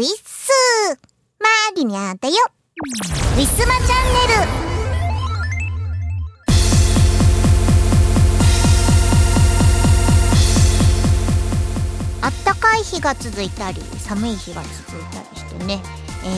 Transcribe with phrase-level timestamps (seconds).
[0.00, 0.48] ウィッス
[1.38, 2.34] マリニャーだよ。
[3.36, 4.40] ウィスマチャンネル。
[12.22, 15.82] あったかい日が続いたり寒い日が続いたりしてね、
[16.24, 16.28] え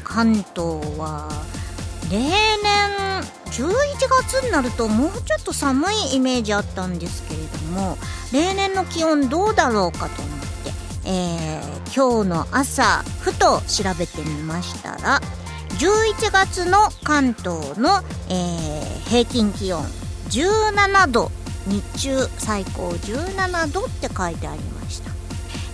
[0.00, 0.58] ー、関東
[0.98, 1.28] は
[2.10, 2.32] 例年
[3.52, 3.74] 11
[4.10, 7.96] 月になるともうちょっと寒いイメージあったんですけれども
[8.32, 10.43] 例年の気温どうだろうかと思って、
[11.06, 15.20] えー、今日の朝ふと調べてみましたら
[15.78, 19.82] 11月の関東の、えー、平均気温
[20.30, 21.30] 17度
[21.66, 25.10] 日中最高17度って書いてありました、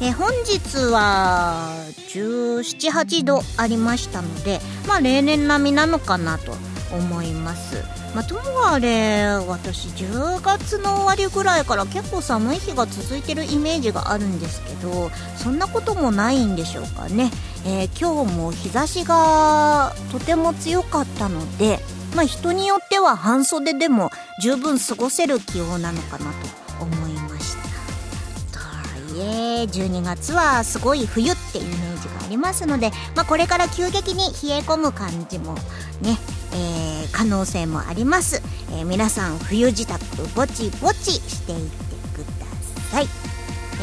[0.00, 1.74] え本日は
[2.08, 6.52] 178度ありましたのでまあ例年並みなのかなと
[6.92, 7.82] 思います。
[8.14, 17.30] まあ、ともあれ私10月の終わりぐらいから結構寒い日が続いてるイメージがあるんですけどそんなこともないんでしょうかね、
[17.64, 21.78] えー、今日も日差しがとても強かったので
[22.14, 24.10] まあ、人によっては半袖でも
[24.42, 26.32] 十分過ごせる気温なのかな
[26.78, 27.56] と思いまし
[28.52, 28.58] た。
[28.58, 28.84] とは
[29.16, 35.54] いえ12月はすごい冬ってイメージがありますので、まあ、これから急激に冷え込む感じも
[36.00, 36.18] ね、
[36.52, 39.98] えー、可能性もあります、えー、皆さん冬支度
[40.34, 42.46] ぼちぼちしていってくだ
[42.90, 43.30] さい。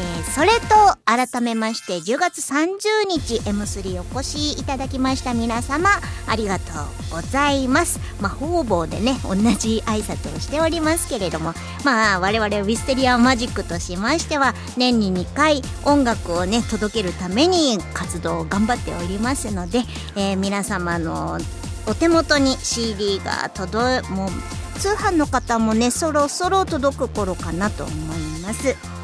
[0.00, 5.90] ー、それと改めまして10月30日 M3 お越しいただきました皆様
[6.28, 6.64] ありがと
[7.10, 7.98] うございます。
[8.20, 11.52] まあ方々でね同じ挨拶をしておりますけれども
[11.84, 19.80] まあ我々ウィステリアマジックとしましては年に2回音楽をね届けるために活動を頑張っておりますので、
[20.14, 21.38] えー、皆様の
[21.88, 24.28] お手元に CD が届もう
[24.78, 28.97] 通販の方もねそろそろ届く頃かなと思います。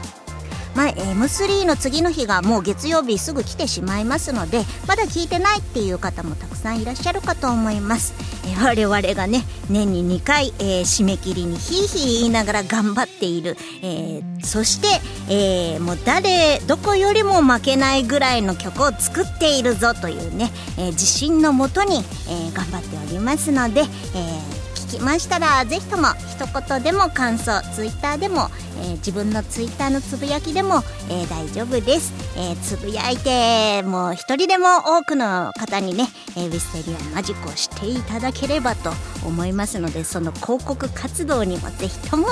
[0.75, 8.15] まあ、M3 の次の日がもう月曜日すぐ来てしまいますのでまだ聞いてないっていう方もたくさんいらっしゃるかと思います、
[8.47, 14.89] えー、我々がね年に2回、えー、締め切りにひいひい言いながら頑張っている、えー、そして、
[15.33, 24.64] えー、もう誰どこよりも負けないぐらいの曲を作っているぞというね、えー、自信のもとに、えー、頑張っておりますので、えー
[24.95, 28.49] きましたらぜひとも一言でも感想ツイッターでも、
[28.81, 38.91] えー、自分のツイッターのつぶやきでも、えー、大丈夫です、えー、つぶやいてもう一人でも多くの方にね、えウィステリアマジックをしていただければと
[39.27, 42.27] 思いますのでその広告活動にもぜひとも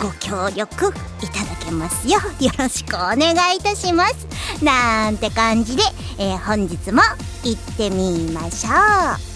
[0.00, 0.88] ご協力
[1.22, 4.26] いただけますよよろしくお願いいたします。
[4.62, 5.82] なんて感じで、
[6.18, 7.02] え本日も
[7.44, 9.27] 行ってみましょう。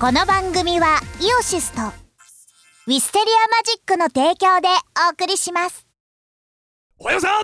[0.00, 4.68] この番組はイオシスとウィステリアマジックの提供で
[5.06, 5.86] お送りします。
[6.98, 7.42] おはようさん。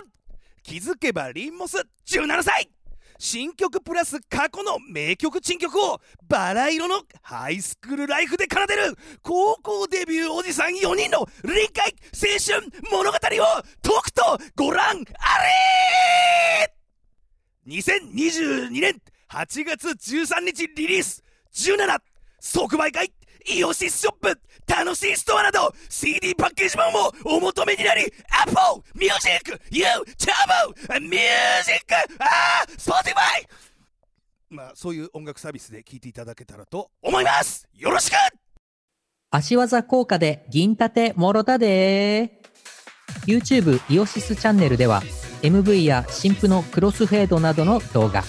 [0.63, 2.67] 気づけばリンモス17歳。
[3.19, 8.97] 新曲プラス過去の名曲珍曲をバラ色のハイスクールライフで奏でる。
[9.21, 14.23] 高校デビューおじさん4人の臨海青春物語をとくと
[14.55, 15.37] ご覧あ
[16.57, 16.73] れ。
[17.67, 21.23] 2022年8月13日リリース。
[21.53, 23.11] 17即売会
[23.49, 28.01] イオシスショップ楽しいストアなど CD パッケージ版もお求めになり
[28.45, 33.47] Apple Music YouTube Music あー Spotify
[34.49, 37.67] まあそういう音楽サービスで聴いていただけたらと思います。
[37.73, 38.13] よろしく！
[39.29, 42.41] 足技効果で銀盾もろたで。
[43.25, 45.01] YouTube イオシスチャンネルでは
[45.41, 48.23] MV や新婦のクロスフェードなどの動画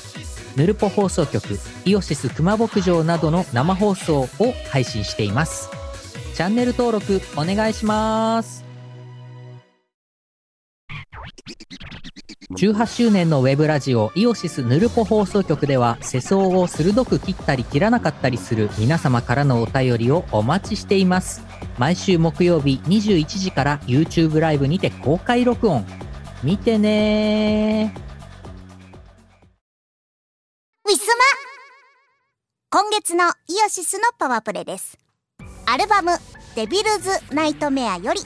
[0.59, 4.29] ヌルポ放送局イオシス熊牧場などの生放送を
[4.71, 5.71] 配信しています。
[6.35, 8.65] チャンネル登録お願いします。
[12.57, 21.41] 18周年のウェブラジオイオシスヌルポ放送局では世相を鋭く切ったり切らなかったりする皆様からのお便りをお待ちしています。
[21.79, 25.87] 毎週木曜日21時から YouTube ライブにて公開録音。
[26.43, 28.08] 見てね
[30.89, 33.31] ウィスマ今月のイ
[33.67, 34.97] オシスのパワープレです。
[35.67, 36.13] アルバム
[36.57, 38.23] 「Devil's Nightmare」より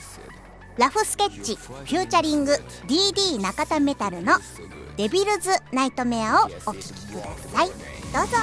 [0.79, 2.53] ラフスケッチ featuring
[2.87, 4.35] DD 中田メタルの
[4.97, 7.69] 「Devil's Nightmare」をお聴きください。
[8.13, 8.37] どうぞ。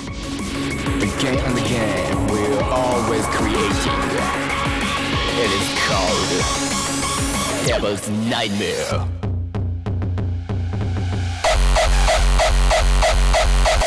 [1.00, 3.72] Again and again we're always creating
[5.39, 6.44] It is called
[7.65, 9.19] Devil's Nightmare.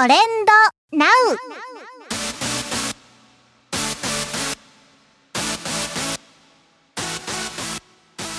[0.00, 0.18] トレン
[0.92, 1.10] ドナウ。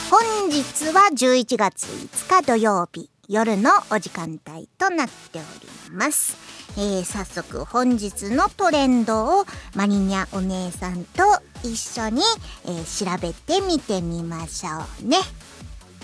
[0.10, 5.46] 本日は11月5日土曜日夜のお時間帯となっており
[5.92, 6.36] ます、
[6.80, 11.22] えー早速本日のトレンドをマリニャお姉さんと
[11.64, 12.24] 一緒に、
[12.66, 14.70] えー調べてみてみましょ
[15.06, 15.18] うね。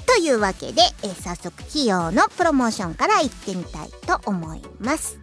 [0.06, 5.18] というわけで、えー早速費用のプロモーションから行ってみたいと思います。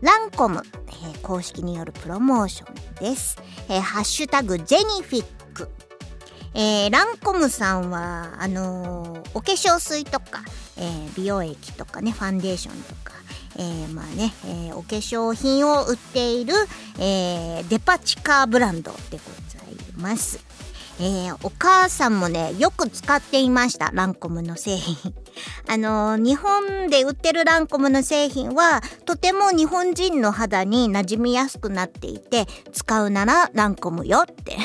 [0.00, 3.38] ランコム、えー公式によるプロモーションです。
[3.68, 5.24] えーハッシュタグジェニフィッ
[5.54, 5.68] ク。
[6.54, 10.42] えーランコムさんは、あのーお化粧水とか、
[10.76, 13.12] えー美容液とかね、ファンデーションとか、
[13.56, 16.54] えーまあね、えーお化粧品を売っている、
[16.98, 20.44] えーデパ地下ブランドでございます。
[21.00, 25.14] えーお母さんもね、よく使っていました、ランコムの製品。
[25.68, 34.56] あのー日本で売ってるランコムの製品は、とても日本人の肌に馴染みやすくなっていて、使うならランコムよって。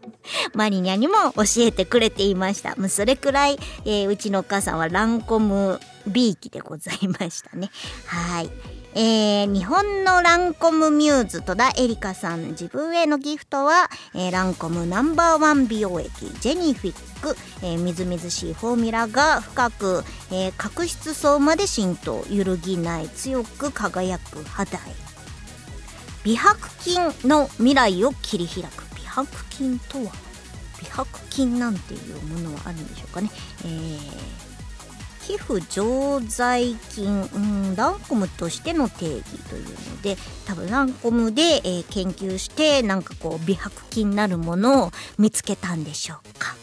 [0.54, 2.76] マリニャにも教えてくれていました。
[2.76, 7.70] もうそれくらい、えーうちのお母さんはランコム B 期でございましたね。
[8.06, 8.77] はい。
[8.94, 12.48] えー日本のランコムミューズ戸田恵梨香さん。
[12.48, 16.10] 自分へのギフトは、えーランコムナンバーワン美容液。
[16.40, 24.80] ジェニフィック、えーみずみずしいフォーミュラが深く、えー角質層まで浸透揺るぎない強く輝く肌へ。
[26.24, 28.84] 美白筋の未来を切り開く。
[28.96, 30.12] 美白筋とは？
[30.80, 33.30] 美白筋なんていうものはあるんでしょうかね、
[33.64, 34.37] えー
[35.28, 40.16] 皮膚常在菌、うん、ランコムとしての定義というので
[40.46, 46.56] 多分ランコムで、えー研究してなんかこう美白筋になるものを見つけたんでしょうか。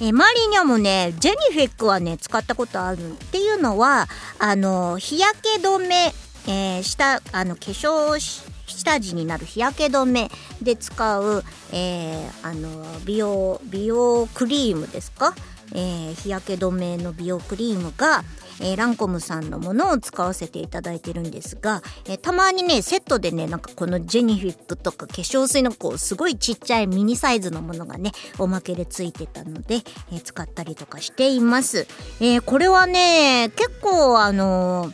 [0.00, 4.08] えーマリニャもねジェニフェックはね使ったことあるっていうのは
[4.38, 6.14] あの日焼け止め、
[6.46, 8.18] えー下あの化粧
[8.66, 10.30] 下地になる日焼け止め
[10.62, 15.34] で使う、えーあの美容美容クリームですか、
[15.74, 18.24] えー日焼け止めの美容クリームが、
[18.60, 29.82] えーランコムさんのものを使わせていただいてるんですが、えーたまにねセットでねなんかこのジェニフィックとか化粧水のこうすごいちっちゃいミニサイズのものがねおまけでついてたので、
[30.12, 31.86] え使ったりとかしています。
[32.20, 34.92] えこれはね結構あの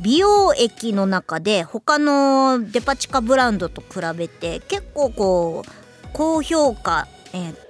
[0.00, 5.70] 美容液の中で他のデパ地下ブランドと比べて結構こう
[6.14, 7.69] 高評価、えー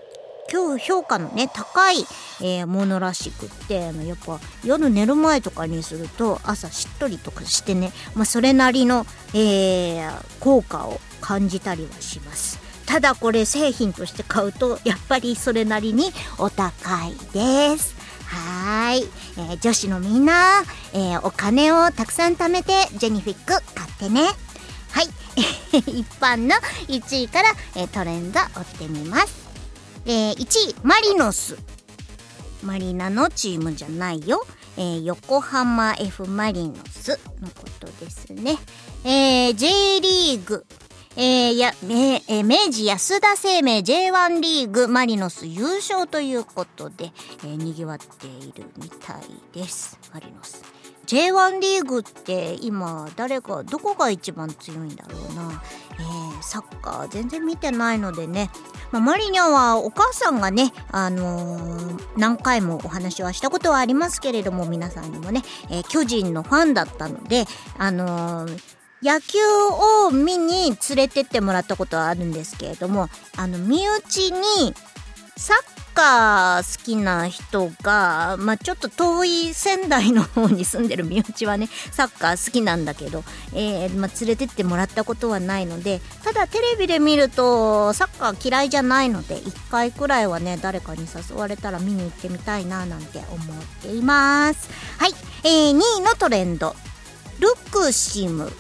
[0.53, 1.99] 今日評価のね高い、
[2.41, 12.59] えーものらしくってあのやっぱ夜寝る前とかにすると朝しっとりとかしてね、まあ、それなりの、えー効果を感じたりはします。
[12.87, 17.95] ただこれ製品として買うとやっぱりそれなりにお高いです。
[18.27, 19.03] はい、
[19.37, 24.23] えー女子のみんな、えーお金をたくさん貯めてジェニフィック買ってね。
[24.93, 25.09] はい。
[25.87, 26.57] 一般の
[26.89, 29.40] 1位から、えートレンド追ってみます。
[30.07, 31.59] えー1位マリノス。
[32.63, 38.59] マリナのチームじゃないよ、えー横浜 F・ マリノスのことですね、
[39.05, 40.67] えー J リーグ。
[41.17, 47.13] えーやえー明治安田生命 J1 リーグマリノス優勝ということで、
[47.45, 49.21] えー、にぎわっているみたい
[49.53, 49.99] です。
[50.13, 50.63] マリノス。
[51.07, 55.63] J1 リーグって今誰がどこが一番強いんだろうな、
[55.99, 58.51] えーサッカー全然見てないのでね、
[58.93, 67.45] まあ、マリニャはお母さんがね、あのー何回もお話はしたことはありますけれども皆さんにもね、えー巨人のファンだったので
[67.79, 68.47] あの
[69.03, 69.39] 野球
[70.07, 74.75] を見に連れてってもらったことはあるんですけれどもあの身内に
[75.37, 94.69] サッカー好きな人が、まあ、ちょっと遠い仙台の方に住んでる身内はねサッカー好きなんだけど、えーまあ、連れてってもらったことはないのでただテレビで見るとサッカー嫌いじゃないので1回くらいはね誰かに誘われたら見に行ってみたいななんて思っています。
[94.99, 95.11] はい、
[95.45, 96.75] えー2位のトレンド。
[97.39, 98.45] ルクシム。
[98.45, 98.53] ル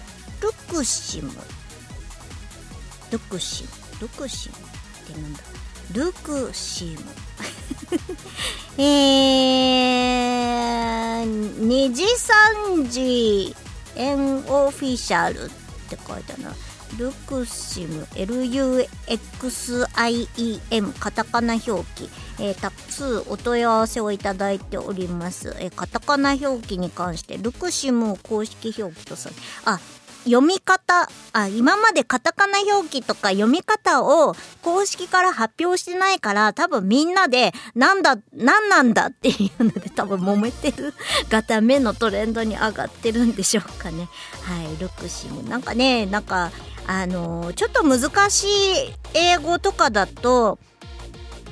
[0.74, 1.30] クシム。
[3.10, 3.70] ルクシム。
[4.00, 4.58] ルクシムっ
[5.14, 5.49] てなんだ？
[5.92, 7.00] ルクシム
[8.78, 13.56] えー、2時3時
[13.96, 15.48] エンオフィシャルっ
[15.88, 16.54] て書いてあるな。
[16.98, 18.88] ルクシム LUXIEM
[20.98, 29.30] カタカナ表記、えー、多数お問い合わせをいただいております、えーカタカナ表記に関してルクシムを公式表記とさ
[29.64, 29.78] あ
[30.24, 40.94] 読み方あ今までカタカナ表記とか読み方を公式から発表してないから多分みんなでなんだなんなんだっていうので 多分揉めてる
[41.28, 44.08] がためのトレンドに上がってるんでしょうかね。
[44.42, 46.50] はいルクシムなんかねなんか
[46.86, 48.48] あのーちょっと難しい
[49.14, 50.58] 英語とかだと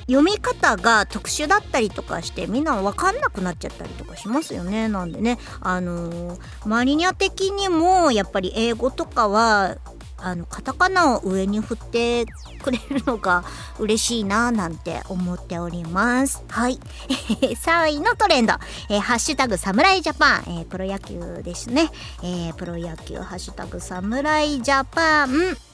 [0.09, 4.87] 読み方が特殊だったりとかしてみんな分かんなくなっちゃったりとかしますよね。
[4.89, 9.77] なんでねあのーマリニャ的にもやっぱり英語とかは
[10.17, 12.25] あのカタカナを上に振って
[12.61, 13.43] くれるのが
[13.77, 16.43] 嬉しいななんて思っております。
[16.49, 16.79] はい。
[17.55, 18.53] 3位のトレンド、
[18.89, 21.91] えーハッシュタグ侍ジャパン、えープロ野球ですね、
[22.23, 25.68] えープロ野球ハッシュタグ侍ジャパン。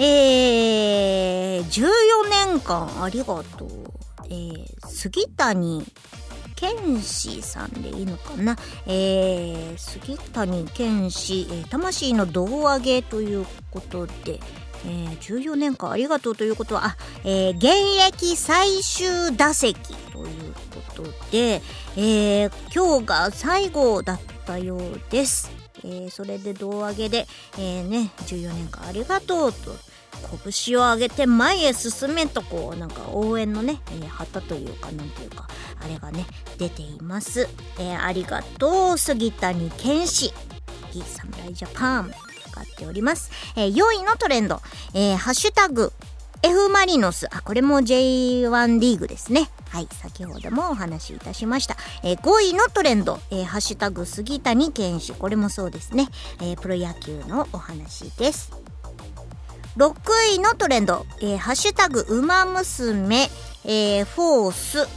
[0.00, 3.68] えー、14年間ありがとう。
[4.30, 5.84] えー、杉谷
[6.54, 8.56] 健志さんでいいのかな？
[8.86, 14.40] えー、杉谷健志、えー魂の胴上げということで、
[14.84, 17.66] えー、14年間ありがとうということは、あ、えー、現
[18.08, 19.74] 役最終打席
[20.12, 20.52] という
[20.96, 21.62] ことで、
[21.96, 25.50] えー、今日が最後だったようです。
[25.84, 27.26] えーそれで胴上げで、
[27.56, 29.76] えーね、14年間ありがとうと
[30.54, 35.48] 拳を上げて前へ進めとこうなんか応援のね、えー旗というかなんというか
[35.82, 36.26] あれがね
[36.58, 37.48] 出ています、
[37.78, 40.32] えーありがとう杉谷拳士
[40.92, 42.10] いい侍ジャパン
[42.50, 44.60] 使っております、えー4位のトレンド、
[44.94, 45.92] えーハッシュタグ
[46.40, 47.26] F マリノス。
[47.34, 49.50] あ、これも J1 リーグですね。
[49.70, 51.76] はい、先ほどもお話しいたしました。
[52.04, 55.12] えー5位のトレンド、えーハッシュタグ杉谷拳士。
[55.14, 56.08] これもそうですね。
[56.40, 58.52] えープロ野球のお話です。
[59.78, 59.94] 6
[60.34, 63.30] 位のトレンド、えーハッシュタグ、ウマ娘、
[63.64, 64.88] えーフォース、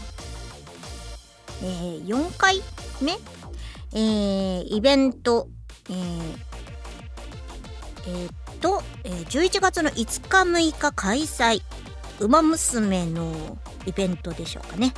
[1.61, 2.63] えー4回
[2.99, 3.11] 目、
[3.93, 5.47] えーイベント、
[5.87, 6.35] えー
[8.07, 9.95] えーっと、えー11月の5
[10.27, 11.61] 日6日開催、
[12.19, 14.95] ウマ娘のイベントでしょうかね。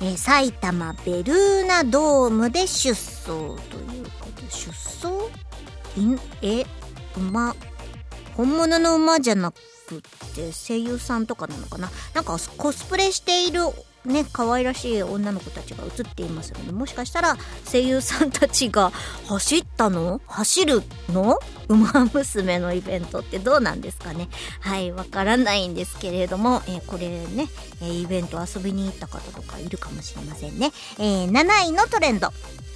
[0.00, 4.48] えー埼玉ベルーナドームで出走ということで。
[4.50, 5.08] 出走？
[5.98, 6.18] いん？
[6.40, 6.64] え？
[7.18, 7.54] 馬
[8.36, 10.00] 本物の馬じゃなくっ
[10.34, 11.90] て声優さんとかなのかな？
[12.14, 13.60] なんかコスプレしている
[14.04, 17.36] ね可愛らしい女の子たちが映っていますのでもしかしたら
[17.70, 18.90] 声優さんたちが
[19.26, 20.20] 走ったの？
[20.26, 21.38] 走るの？
[21.68, 24.28] ウマ娘のイベントってどうなんですかね？
[24.60, 27.48] はいわからないんですけれども、えーこれね、
[27.82, 32.28] えイベント遊びに行った方とかいるかもしれませんね、えー7位のトレンド。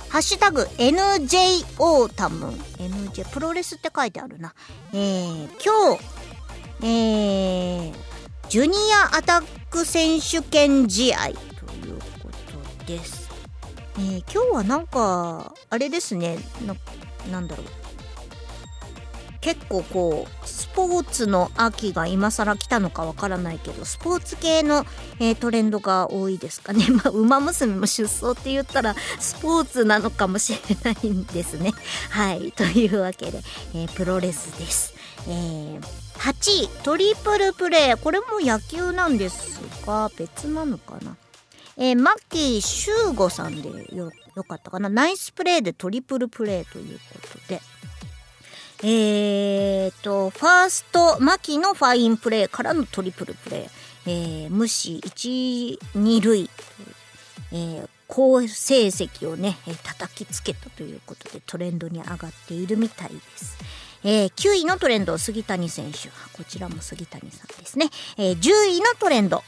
[0.09, 2.47] ハッシュタグ NJ autumn
[2.79, 4.55] NJ プロレスって書いてあるな。
[4.93, 6.03] えー、今日、
[6.83, 7.95] えー、
[8.49, 8.75] ジュニ
[9.13, 12.31] アアタック選手権試合というこ
[12.79, 13.29] とです。
[13.99, 16.75] えー、今日はなんか、あれですね、な
[17.31, 17.67] なんだろう。
[19.49, 24.85] 結構こう、スポーツの秋が今更来たのかわからないけど、スポーツ系の、
[25.21, 26.85] えートレンドが多いですかね。
[26.93, 31.73] まあ、馬娘も出走って言ったら、スポーツなのかもしれないんですね。
[32.11, 32.53] はい。
[32.53, 34.93] というわけで、えープロレスです。
[35.27, 35.81] えー
[36.19, 37.97] 8位、トリプルプレー。
[37.97, 41.17] これも野球なんですが、別なのかな。
[41.79, 44.91] えーマッキー修吾さんでよよかったかな。
[44.91, 47.63] ナイスプレーでトリプルプレーということで。
[48.83, 53.71] えーと、ファースト、マキのファインプレーからのトリプルプレー。
[54.07, 56.51] えー無視1、2塁。
[57.53, 63.59] えー好成績をね、え叩きつけたということでトレンドに上がっているみたいです。
[64.03, 66.09] えー9位のトレンド、杉谷選手。
[66.33, 67.91] こちらも杉谷さんですね。
[68.17, 69.43] えー10位のトレンド。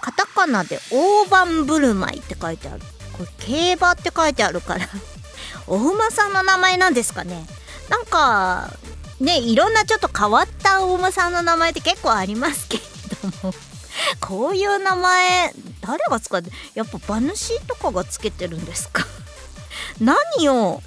[0.00, 2.80] カタカナで大盤振る舞いって書いてある。
[3.12, 4.88] これ競馬って書いてあるから、
[5.68, 7.46] お馬さんの名前なんですかね。
[7.88, 8.70] なんか、
[9.20, 12.82] ね、いろんなちょっと変わったお馬さんの名前って結構ありますけれ
[13.42, 13.54] ども、
[14.20, 19.06] こういう名前、誰が使って、やっぱ馬主とかがつけてるんですか？
[20.00, 20.82] 何を、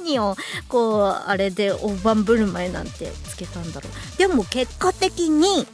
[0.00, 0.36] 何を、
[0.68, 4.18] こう、あれで大盤振る舞いなんてつけたんだろう。
[4.18, 5.66] でも結果的に、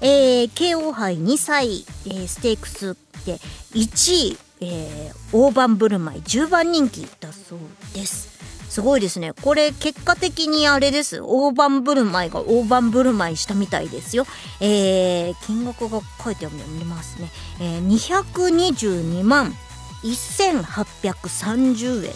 [0.00, 3.40] えー、KO 杯2歳、えーステークスで
[3.74, 7.58] 1位、えー大盤振る舞い10番人気だそう
[7.94, 8.28] です。
[8.72, 9.34] すごいですね。
[9.34, 11.20] これ結果的にあれです。
[11.22, 14.24] 大盤振る舞いが大盤振る舞いしたみたいですよ。
[14.60, 17.28] えー、金額が書いてありますね。
[17.60, 19.52] えー、222万
[20.02, 22.14] 1830円。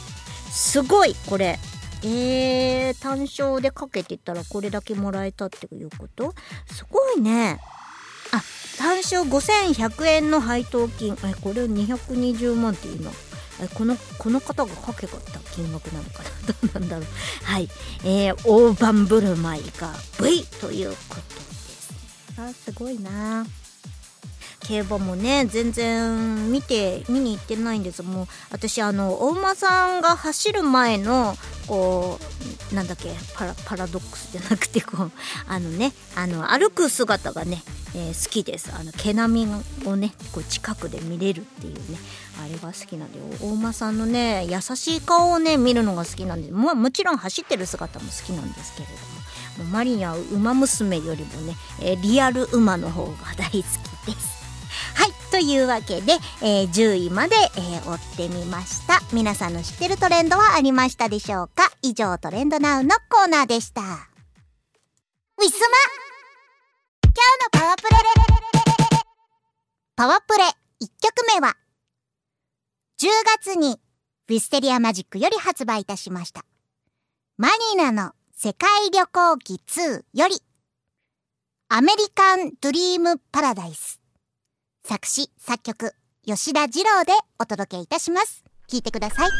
[0.50, 1.58] すごいこれ。
[2.02, 6.32] えー、単勝でかけてたらこれだけもらえたっていうこと？
[6.72, 7.60] すごいね。
[8.32, 8.42] あ、
[8.78, 11.18] 単勝5100円の配当金。
[11.22, 13.12] え、これ220万っていうの？
[13.74, 15.16] このこの方がかけた
[15.54, 16.30] 金額なのかな？
[16.46, 17.06] どうなんだろう？
[17.44, 17.68] はい。
[18.04, 21.94] えー、大盤振る舞いが V ということです。
[22.38, 23.46] あすごいな
[24.60, 31.34] 競馬もね全然見て見に行ってないんですもう私あのお馬さんが走る前の
[31.66, 32.18] こ
[32.72, 35.12] うなんだっけパラパラドックスじゃなくてこう
[35.48, 37.62] あのねあの歩く姿がね、
[37.94, 39.52] えー好きですあの毛並み
[39.86, 41.98] をねこう近くで見れるっていうね
[42.42, 48.88] あれが好きなんで大馬さんのね優しい顔をね見るのが好きなんでももちろん走ってる姿も好きなんですけれ
[49.58, 53.52] どもマリアは馬娘よりもね、えーリアル馬の方が大好き
[54.14, 54.35] です。
[54.96, 55.12] はい。
[55.30, 59.00] というわけで、えー10位まで、えー追ってみました。
[59.12, 61.70] 皆さんの知ってるトレンドはありましたでしょうか？
[61.82, 63.82] 以上、トレンドナウのコーナーでした。
[63.82, 63.88] ウィ
[65.50, 65.76] スマ
[67.04, 67.88] 今日のパワープレ
[69.96, 71.56] パワープレ1曲目は、
[72.98, 73.78] 10月に
[74.28, 76.44] ウィステリアマジックより発売いたしました。
[77.36, 80.42] マニナの世界旅行記2より、
[81.68, 84.00] アメリカンドリームパラダイス。
[84.88, 88.44] 作詞、作曲、吉田二郎でお届けいたします。
[88.70, 89.30] 聞いてください。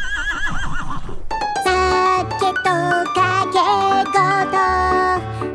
[1.63, 3.59] 酒とかけ
[4.11, 4.19] 事、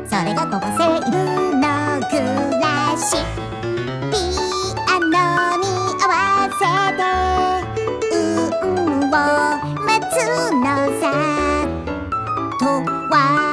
[0.09, 1.13] それがこぼせる
[1.59, 2.17] の暮
[2.59, 3.17] らし。
[4.09, 4.17] ピ
[4.89, 5.63] アノに
[6.01, 6.65] 合わせ
[6.97, 8.17] て、
[8.63, 8.65] 運
[9.03, 9.11] を
[9.85, 10.11] 待つ
[10.55, 10.65] の
[10.99, 11.03] さ。
[12.59, 12.65] と
[13.13, 13.52] は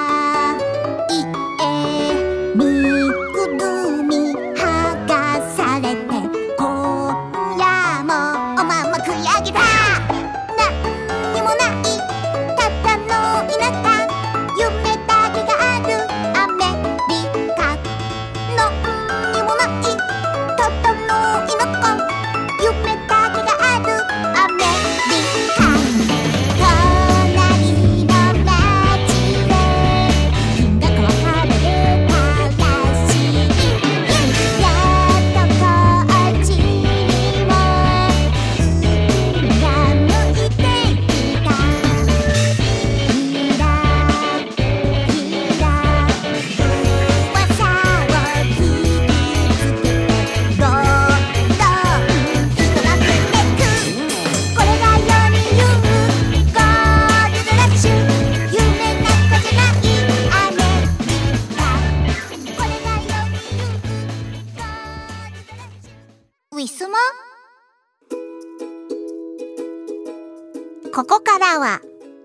[71.01, 71.81] ここからは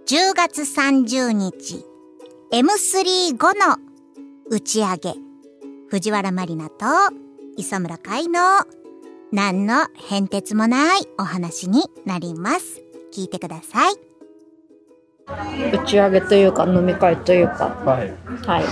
[0.05, 1.85] 10月30日
[2.51, 3.77] M35 の
[4.49, 5.13] 打ち上げ。
[5.87, 6.85] 藤原まりなと
[7.55, 8.41] 磯村海の
[9.31, 12.81] 何の変哲もないお話になります。
[13.13, 13.93] 聞いてください。
[15.71, 17.69] 打ち上げというか飲み会というか。
[17.85, 18.13] はい、
[18.45, 18.65] はい。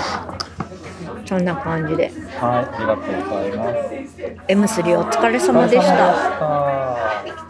[1.25, 2.11] そんな感じで。
[2.41, 4.83] はい、ありがとうございます。
[4.83, 7.42] M3 お疲れ様でした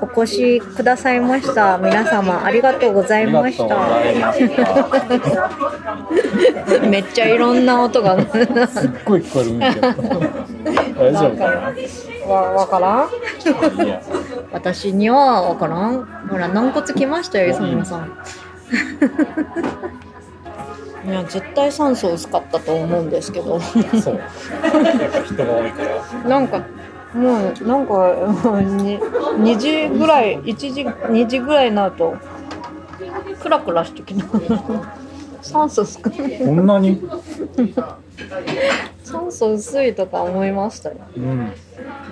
[0.00, 3.76] お越しくださいました皆様ありがとうござあいました。
[6.88, 8.26] めっちゃいろんな音がす
[8.86, 9.88] っごい聞こえるんだけど。
[10.98, 11.44] 大丈夫か
[12.32, 13.08] わわからん？
[14.52, 18.12] 私にはわからんほら軟骨きましたよ磯村さん
[21.08, 24.16] いや絶対酸素薄かったと思うんですけどそう。
[24.16, 26.28] やっぱ人が多いから。
[26.28, 26.62] なんか
[27.14, 32.14] もうなんかもうに2時ぐらい1時2時ぐらいになると
[33.42, 34.24] クラクラしてきた
[35.42, 37.00] 酸素少ないこんなに？
[39.04, 41.52] 酸素薄いとか思いましたようん。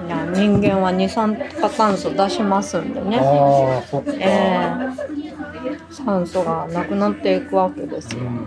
[0.07, 4.13] いや人間は二酸化炭素出しますんでねああ、そっか。
[4.13, 4.75] ええ
[5.91, 8.47] 酸素がなくなっていくわけですようん。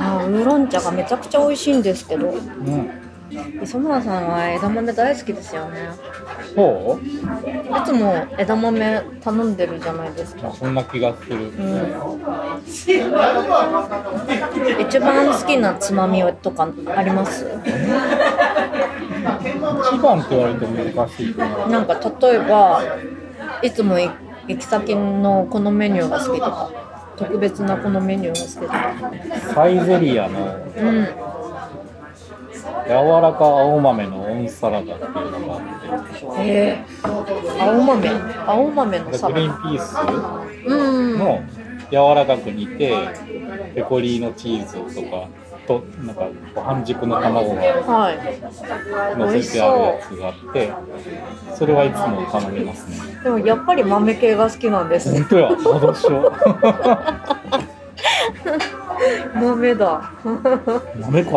[0.00, 2.90] あウーロン茶がめちゃくちゃ美味しいんですけどうん。
[3.62, 5.88] 磯村さんは枝豆大好きですよね
[6.54, 10.56] そいつも枝豆頼んでるじゃないですかう。
[10.56, 11.36] そんな気がする。
[11.36, 11.86] うん
[14.80, 17.46] 一番好きなつまみとかあります？
[19.92, 21.66] 一番って言われると難しいかな。
[21.68, 22.82] なんか例えば
[23.62, 24.10] いつも行
[24.48, 26.70] 行き先のこのメニューが好きとか
[27.16, 28.94] 特別なこのメニューが好きとか
[29.54, 31.08] サイゼリアのうん
[32.88, 38.08] 柔らか青豆のオンサラダっていうのがあってえー、青豆
[38.46, 39.96] 青豆のでサラダグリーンピース
[40.66, 41.42] うんの
[41.90, 42.94] 柔らかく煮て
[43.74, 45.28] ペコリーノチーズとか
[45.66, 46.28] となんか
[46.62, 50.72] 半熟の卵がはい乗せてあるやつがあって
[51.54, 53.22] それはいつも頼みますね。
[53.22, 55.20] でもやっぱり豆系が好きなんですね。
[55.20, 56.32] 本当やあどうしよ
[59.34, 60.10] 豆だ。
[60.24, 61.30] う豆か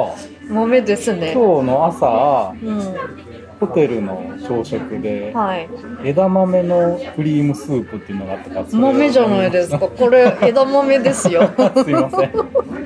[0.52, 1.32] 豆ですね。
[1.34, 3.31] 今日の朝うん
[3.62, 5.70] ホテルの朝食ではい。
[6.04, 9.80] 枝豆のクリームスープっていうのがあったか豆じゃないですか。
[9.80, 11.50] これ枝豆ですよ。
[11.84, 12.32] すいません。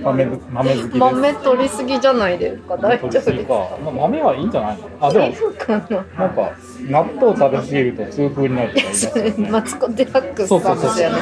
[0.03, 0.97] 豆ぶ豆好きです。
[0.97, 2.77] 豆取りすぎじゃないですか。
[2.77, 3.31] 大丈夫です。
[3.45, 3.67] か。
[3.95, 5.07] 豆はいいんじゃないの？
[5.07, 6.05] あでもかな。
[6.17, 6.51] なんか
[6.89, 11.15] 納豆食べ過ぎると痛風になるとか言いますそれマツコ・デラックスさんですよね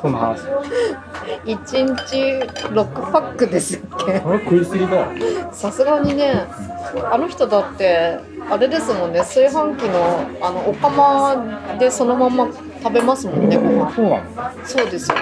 [0.00, 0.40] その話。
[1.44, 2.16] 1日
[2.72, 5.06] 6パックですよねこれ食いすぎだよ。
[5.52, 6.46] さすがにね
[7.10, 8.18] あの人だって
[8.50, 9.20] あれですもんね。
[9.20, 12.48] 炊飯器のあのお釜でそのまま
[12.82, 13.94] 食べますもんねご飯。
[13.94, 14.22] そうなの？
[14.64, 15.16] そうですよ。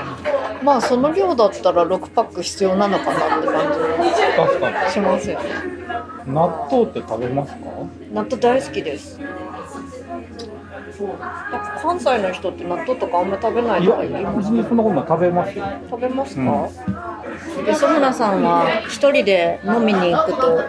[0.62, 3.56] まあその量だったら6パック必要なのかなって感
[4.36, 4.86] 確かに。
[4.86, 5.48] じしますよね。
[6.26, 7.58] 納豆って食べますか？
[8.12, 9.18] 納豆大好きです。
[9.18, 15.06] なんか関西の人って納豆とかあんま食べないいやとか言い別ますけどにそんなことない。
[15.06, 15.64] 食べますよ。
[15.90, 16.70] 食べますか、
[17.70, 20.64] 磯村さんは一人で飲みに行くと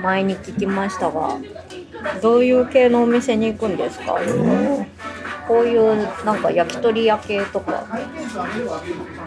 [0.00, 1.38] 前に聞きましたが
[2.22, 4.16] どういう系のお店に行くんですか、
[5.46, 7.84] こういうなんか焼き鳥屋系とか。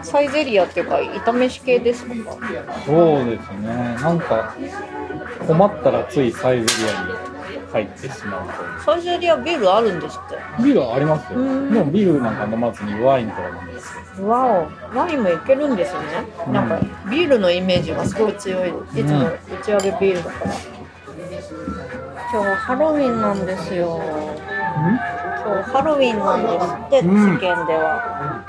[0.02, 2.12] サイゼリアっていうか炒めし系ですか？
[2.86, 3.68] そうですね。
[4.00, 4.54] なんか
[5.46, 7.12] 困ったらついサイゼリアに
[7.72, 8.48] 入ってしまう
[8.84, 10.34] サイゼリアビールあるんですって。
[10.56, 11.38] とビールはありますよ。
[11.38, 11.72] うん。
[11.72, 14.28] でもビールなんか飲まずにワインとか飲むんですよ。
[14.28, 14.96] わお。
[14.96, 16.00] ワインもいけるんですね、
[16.46, 16.80] うんなんか
[17.10, 18.68] ビールのイメージがすごい強い。
[18.68, 18.72] い
[19.04, 20.52] つも打ち上げビールだから、
[22.32, 24.00] 今日ハロウィンなんですよ。
[24.00, 24.34] 今
[25.62, 26.64] 日ハロウィンなんです
[26.98, 27.34] って、うん。
[27.34, 28.42] 世間では、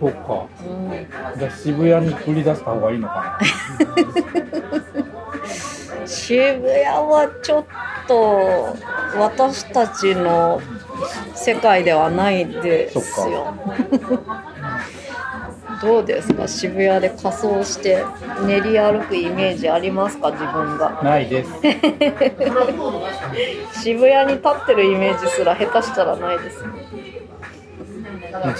[0.00, 0.46] そうか。
[0.64, 0.68] う
[1.36, 3.38] ん、じゃあ渋谷に繰り出した方がいいのか
[6.06, 7.64] 渋谷はちょっ
[8.08, 8.74] と
[9.18, 10.62] 私たちの
[11.34, 13.54] 世界ではないですよ
[15.82, 16.46] どうですか？
[16.48, 18.04] 渋谷で仮装して
[18.46, 20.30] 練り歩くイメージありますか？
[20.30, 20.90] 自分が。
[21.02, 21.50] なないです。
[23.82, 26.64] 渋谷に立ってるイメージすら下手したらないです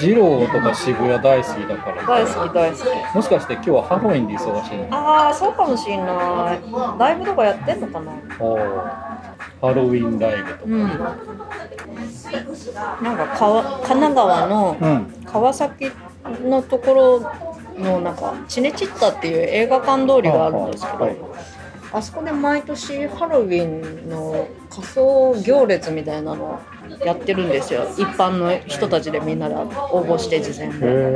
[0.03, 2.03] 二郎とか渋谷大好きだから。
[2.07, 3.15] 大好き大好き。
[3.17, 4.87] もしかして今日はハロウィンで忙しいの？
[4.91, 6.09] ああそうかもしれない。
[6.99, 8.13] ライブとかやってんのかな？
[8.39, 8.83] おー
[9.63, 10.65] ハロウィンライブとか。
[10.65, 10.79] うん。
[13.03, 15.07] なんか川神奈川のうん。
[15.25, 15.91] 川崎
[16.45, 17.21] のところ
[17.79, 21.17] のなんかチネチッタっていう映画館通りがあるんですけど、はい
[21.95, 26.59] あそこで毎年ハロウィンの仮装行列みたいなの
[27.05, 27.83] やってるんですよ。
[27.99, 29.67] 一般の人たちでみんなで応
[30.03, 31.13] 募して事前へにえ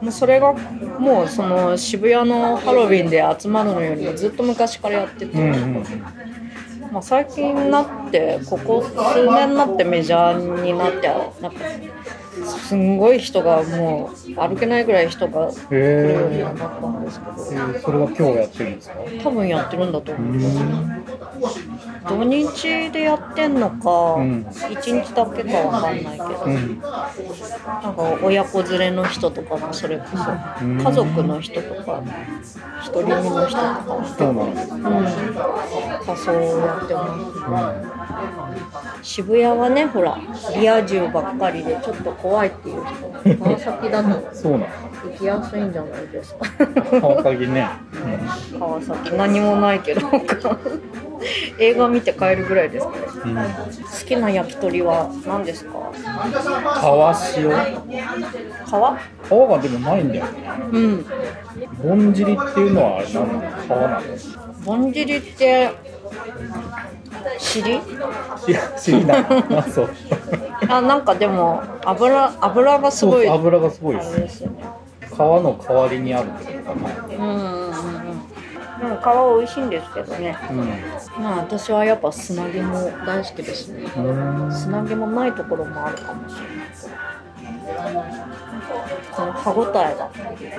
[0.00, 5.84] もうそれがもうその渋谷のハロウィンで集まるのよりもずっと昔からやってて、うんうん
[6.92, 11.08] まあ、最近になってここ数年になってメジャーになって
[11.40, 11.58] なんか
[12.46, 17.32] すんごい人がもう歩けないぐらい人が来るようになったんですけど。
[17.74, 18.94] えそれは今日やってるんですか？
[19.24, 20.40] 多分やってるんだと思ううん
[22.06, 24.42] 土日でやってんのかうん。
[24.68, 26.44] 1日だけかわかんないけど。
[26.44, 26.80] うん。
[27.82, 30.30] なんか親子連れの人とかもそれこそ
[30.60, 30.78] うん。
[30.78, 32.02] 家族の人とか
[32.92, 35.40] 独り身の人とかそうなんですうん。
[36.06, 37.97] 仮装をやってます
[39.02, 40.18] 渋谷はねほら
[40.56, 42.82] リア充ばっかりでちょっと怖いっていう
[43.34, 44.08] 人川崎だと
[44.48, 44.66] 行
[45.18, 46.40] きやすいんじゃないですか。
[47.00, 47.66] 川崎ね、
[48.58, 49.14] 川崎。
[49.16, 50.00] 何もないけど
[51.58, 52.98] 映画見て帰るぐらいですかね。
[53.24, 53.30] うん。
[53.38, 53.50] うん、好
[54.06, 55.72] きな焼き鳥は何ですか？
[56.80, 57.50] 川塩。
[57.50, 58.70] 皮
[59.28, 60.30] 川がでもないんだよね。
[60.72, 61.06] うん。
[61.82, 63.26] ぼんじりっていうのはあなの
[63.68, 64.02] 川なの
[64.64, 65.70] ぼんじりって
[67.38, 67.80] 尻
[68.44, 69.62] 知ら知りな。
[69.70, 69.90] そう。
[70.68, 73.28] あなんかでも油油がすごい。
[73.28, 74.50] 油がすごいあですね。
[75.16, 78.28] 川の代わりにあるってことかなうんうんうんうん。
[78.78, 80.36] でも皮美味しいんですけどね。
[81.18, 82.72] まあ私はやっぱ砂肝
[83.04, 83.82] 大好きですね。
[83.96, 84.52] うん。
[84.52, 86.68] 砂肝ないところもあるかもしれない
[89.12, 90.10] この歯ごたえが。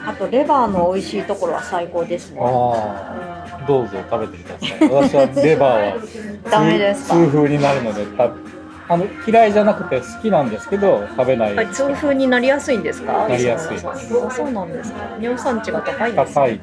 [0.07, 2.41] あとレバーの美味しいところは最高ですね。
[2.41, 4.89] ああどうぞ食べてください。
[4.89, 7.15] 私はレバーはダメですか？
[7.15, 8.31] 痛痛風になるのでた
[8.91, 13.27] あの嫌いじゃなくて好きなんですけど食べない痛風になりやすいんですか？
[13.27, 13.77] なりやすい。
[13.79, 15.17] そうなんですか。
[15.19, 16.59] 尿酸値が高いんですか高い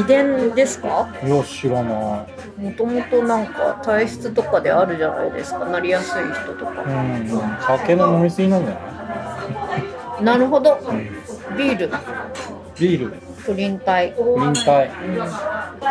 [0.00, 1.08] 遺伝ですか？
[1.24, 2.26] いや知らな
[2.58, 5.64] もともとなんか体質とかであるじゃないですか。
[5.66, 6.82] なりやすい人とか。
[6.82, 6.88] いう
[7.24, 7.28] ん。
[7.60, 8.91] 酒の飲み過ぎなんじゃない？
[10.22, 10.78] なるほど。
[11.56, 11.90] ビール。
[12.78, 13.14] ビール。
[13.44, 14.14] プリン体。
[14.16, 14.90] 臨体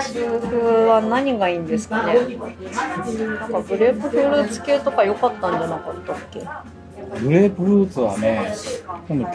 [0.03, 1.67] 痛風は何がいいん。
[1.67, 6.39] ですかねなんかグレープフルーツ系とか良かったんじゃなかったっけ？
[7.21, 8.53] グレープフルーツはね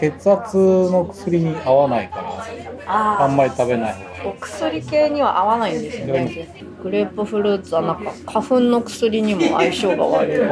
[0.00, 2.46] 血圧の薬に合わないから
[2.86, 6.48] ああんまり食べないお薬系には合わないんですよね。
[6.82, 10.44] グレープフルーツはなんか花粉の薬にも相性が悪い。
[10.44, 10.48] あ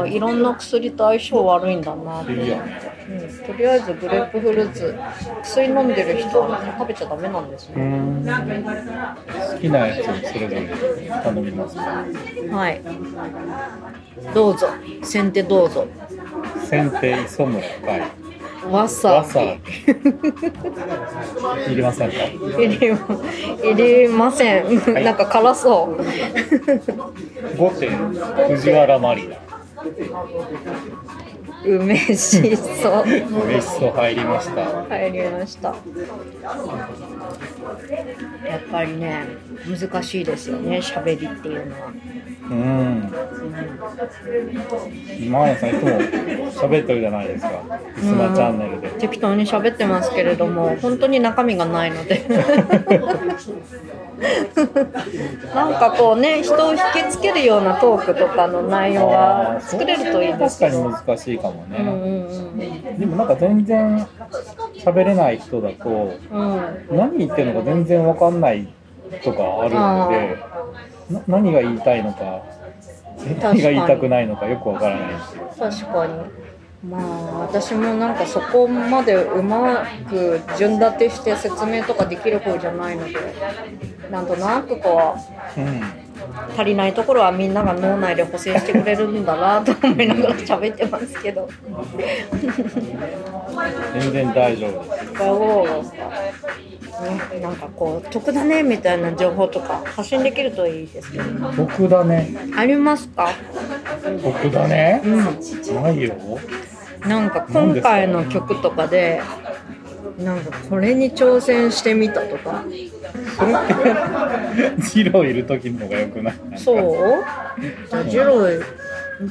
[0.00, 2.32] あへいろんな薬と相性悪いんだなって。
[2.32, 2.68] えいいやん
[3.20, 4.94] うん、とりあえずグレープフルーツ。
[5.42, 8.24] 薬飲んでる人は食べちゃダメなんですうね、ん。
[8.24, 8.32] 好
[9.58, 10.68] きなやつをそれぞれ
[11.08, 11.76] 頼みます。
[11.78, 12.80] はい。
[14.34, 14.68] どうぞ。
[15.02, 15.86] 先手どうぞ。
[16.64, 18.02] 先手磯村海
[18.70, 19.12] わさ。
[19.14, 19.42] わさ。
[19.42, 19.58] い
[21.74, 22.16] りませんか？
[22.60, 22.76] いり
[23.64, 24.80] いりません、い。
[25.04, 25.96] なんか辛そう。
[27.58, 27.88] 後手
[28.54, 29.36] 藤原マリナ
[31.64, 33.02] 梅しそ。
[33.02, 34.84] 嬉しそう入りました。
[34.88, 35.74] 入りました。
[38.48, 39.26] やっぱりね
[39.66, 41.92] 難しいですよね喋りっていうのは。
[42.50, 42.91] うん
[45.28, 45.90] マーヤさんいつも
[46.50, 47.50] 喋ってるじゃないですか
[47.96, 48.88] 「いすまチャンネル」で。
[48.98, 52.22] 適当に喋ってますけれども本当に中身がないので。
[55.54, 64.06] なんかこうね人を引きつけるようなトークとかの内容が作れるといいです確かに難しいかもね、うんうんでもなんか全然
[64.78, 66.56] 喋れない人だとうん。
[66.90, 68.68] うん何言ってるのか全然わかんない
[69.24, 70.36] とかあるので
[71.10, 72.42] な何が言いたいのか
[73.40, 75.80] 何が言いたくないのかよくわからないし。
[75.82, 76.42] 確かに。
[76.88, 83.14] まあ私もなんかそこまでうまく順立てして説明とかできる方じゃないので
[84.10, 85.16] なんとなくこ
[85.56, 85.80] ううん。
[86.56, 91.48] 足りないところはみんなが脳内で補正してくれるんだなと思いながら喋ってますけど。
[93.94, 95.92] 全然大丈夫です
[97.02, 101.24] ね、なんかこう得だねみたいな情報とか発信できるといいですけど
[101.56, 103.30] 僕だねありますか？
[104.22, 105.08] 僕だね、う
[105.82, 106.14] ないよ。
[107.06, 109.20] なんか今回の曲とかで
[110.18, 112.64] なんかこれに挑戦してみたとか。
[113.36, 113.56] それっ
[114.76, 116.34] てジローいる時の方がよくない？
[116.56, 117.22] そう？
[117.94, 118.62] あジロー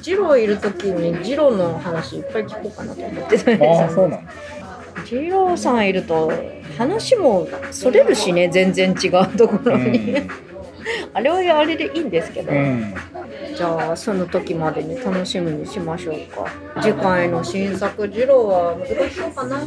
[0.02, 4.24] ジローいる時にジローの話いっぱい聞こうかなと思ってたんですああそうなの
[5.06, 6.32] ジローさんいると
[6.78, 10.18] 話もそれるしね全然違うところに、
[11.14, 12.94] あれはあれでいいんですけど、うん。
[13.56, 16.46] じゃあその時までに楽しみにしましょうか。
[16.82, 19.60] 次回の新作ジローは難しそうかな。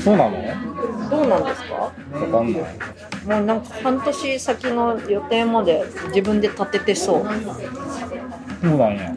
[0.00, 1.10] そうなの？
[1.10, 1.74] どうなんですか？
[1.74, 2.62] わかんない。
[2.62, 7.26] もうなんか半年先の予定まで自分で立ててそう。
[8.62, 9.14] そうなんや。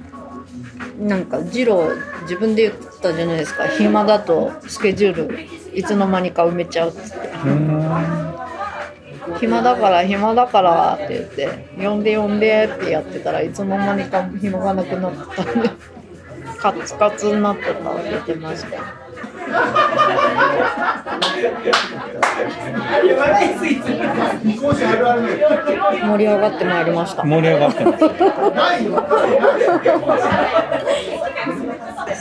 [0.99, 3.67] なんかジロー自分で言ったじゃないですか。
[3.67, 5.37] 暇だとスケジュール
[5.77, 7.29] いつの間にか埋めちゃうっつって。
[9.39, 15.69] 暇だから暇だからって言って呼んで呼んでってやってたらいつの間にか暇がなくなったんで
[16.57, 18.69] カツカツになってたって言ってました。
[26.07, 27.23] 盛り上がってまいりました。
[27.23, 28.05] 盛り上がってます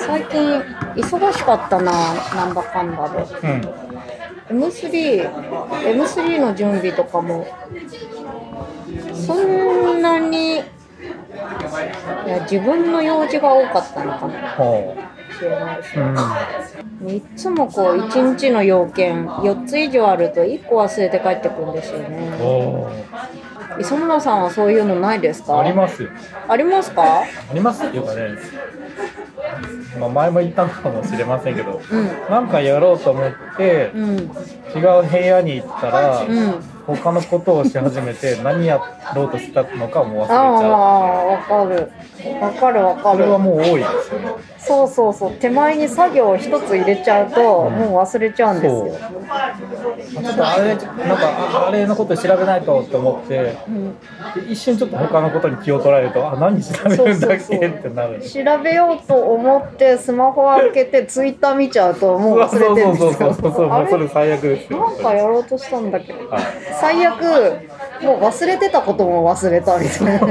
[0.07, 0.63] 最近
[0.95, 1.93] 忙しかったな
[2.35, 3.19] なんだかんだで。
[4.49, 4.63] うん。
[4.63, 5.29] M3、
[5.85, 7.45] M3 の準備とかも、
[9.27, 14.97] そんなに、いや、自分の用事が多かったのかもほ
[15.39, 17.09] しれないですう。
[17.09, 17.17] ん。
[17.17, 22.17] いつもこう、1日の要件、4つ以上あると1個忘れて帰ってくるんですよね。
[23.77, 25.59] お磯村さんはそういうのないですか？
[25.61, 26.09] ありますよ
[26.49, 27.21] ありますか？
[27.23, 28.31] ありますっていうかね
[29.99, 32.07] まあ前も言ったのかもしれませんけどうん。
[32.31, 34.17] なんかやろうと思ってうん。
[34.17, 36.63] 違う部屋に行ったらうん。
[36.87, 38.81] 他のことをし始めて 何や
[39.15, 41.91] ろうとしたのかも忘れちああ、ゃわかる。
[42.41, 43.39] わかるわかるうそれは。
[43.39, 44.29] もう多いですよね
[44.67, 45.33] そうそうそう。
[45.33, 48.89] 手前に作業を一つ入れちゃうと、もう忘れちゃうんですよ。
[50.11, 53.95] ちょっとあれなんかああれのこと調べないとって思ってうん。
[53.95, 53.99] で
[54.51, 57.39] 一瞬ちょっと他のことに気を取られるとあ何調べるんだっけ？
[57.39, 57.69] そうそうそう。
[57.69, 58.21] ってなる。
[58.21, 63.87] 調べようと思ってスマホを開けてツイッター見ちゃうともう忘れてるんですそうそうそうそうよ。
[63.89, 64.09] それ？
[64.09, 64.79] 最悪ですよ。
[64.81, 66.13] なんかやろうとしたんだけ？
[66.13, 66.43] どはい。
[66.81, 67.23] 最悪
[68.03, 70.27] もう忘れてたことも忘れたみたいな。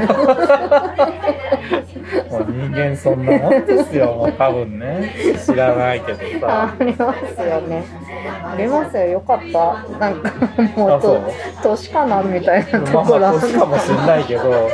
[2.30, 5.12] もう人間そんなもんですよ、もう多分ね。
[5.44, 6.74] 知らないけどさ。
[6.78, 7.84] ありますよね。
[8.44, 9.04] ありますよ。
[9.04, 9.98] よかった。
[9.98, 10.32] なんか
[10.76, 11.02] もうう？
[11.02, 11.20] と
[11.62, 14.68] 年かなみたいなところ年かもしれないけど、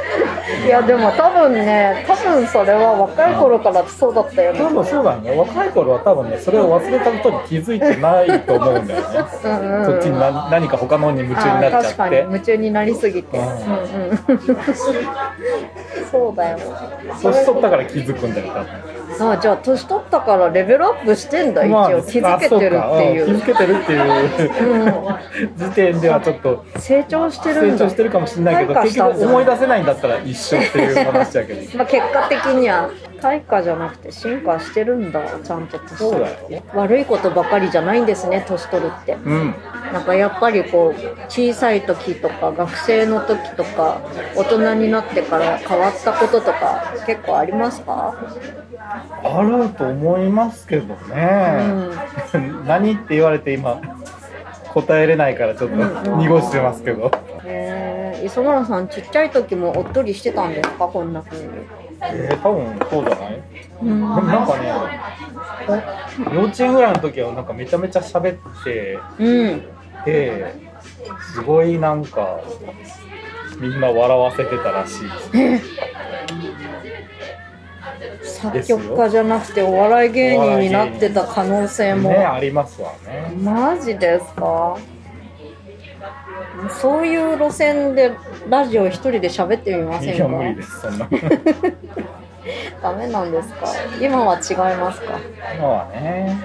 [0.67, 4.59] いやでも多分ね、多分それは若い頃からそうだったよね。
[4.59, 5.37] 多分そうだね。
[5.37, 9.07] 若い頃は多分ね、それを忘れたことに気づいてないと思うんだよね。
[9.45, 12.23] うんうんうんそっちにな何か他のに夢中になっちゃって。
[12.23, 13.39] に夢中になりすぎて。
[13.39, 14.19] ううんんうん。
[16.11, 16.59] そうだよ。
[17.23, 19.02] 年取ったから気づくんだよ、多分。
[19.20, 23.31] あじゃあ年取ったからレベルアップしてんだ、まあ一応気づけてるっていう。
[23.31, 23.40] うん。
[23.40, 25.53] 気づけてるっていう。
[25.57, 31.62] 時点ではちょっと成長してる成長してるかもしれないけど結局思い出せないんだったら一緒っていう話だけど。
[31.79, 32.90] まあ、結果的には
[33.23, 36.63] 退化じゃなくて進化してるんだちゃんと年そうだよ。
[36.75, 39.13] 悪いことばかりじゃないんですね年取るって。
[39.15, 39.55] うん。
[39.93, 44.01] なんかやっぱりこう小さい時とか学生の時とか
[44.35, 48.15] 大人になってから変わったこととか結構ありますか？
[49.25, 51.63] あると思いますけどね、
[52.67, 53.81] 何って言われて今
[54.75, 55.77] 答えれないからちょっと
[56.17, 57.11] 濁してますけど、
[57.45, 60.89] へえ磯村さんちっちゃい時もおっとりしてたんですか？
[60.89, 61.49] こんな風に
[62.05, 63.43] えー、多分そうじゃない？
[63.83, 64.01] うん。
[64.01, 64.73] なんかね
[66.35, 69.62] 幼稚園ぐらいの時はなんかめちゃめちゃ喋ってうん。
[70.05, 70.55] て
[71.33, 72.41] すごいなんか
[73.59, 75.09] みんな笑わせてたらしい。
[78.25, 83.33] 作曲家じゃなくてお笑い芸人になってた可能性も、ねありますわね。
[83.41, 84.77] マジですか？
[86.81, 88.12] そういう路線で
[88.49, 90.15] ラジオ一人で喋ってみませんか？
[90.17, 91.09] いや無理ですそんな。
[92.83, 93.67] ダメなんですか？
[94.01, 95.19] 今は違いますか？
[95.57, 96.37] 今はね。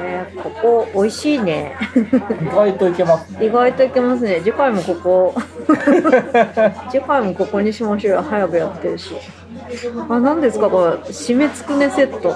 [0.00, 1.74] えー、ここ美味しいね。
[2.42, 3.46] 意外といけますね。
[3.46, 4.40] 意外といけますね。
[4.40, 5.34] 次回もここ。
[6.90, 8.22] 次回もここにしましょうよ。
[8.22, 9.14] 早くやってるし
[10.08, 12.34] あ何ですかこれ締めつくねセット。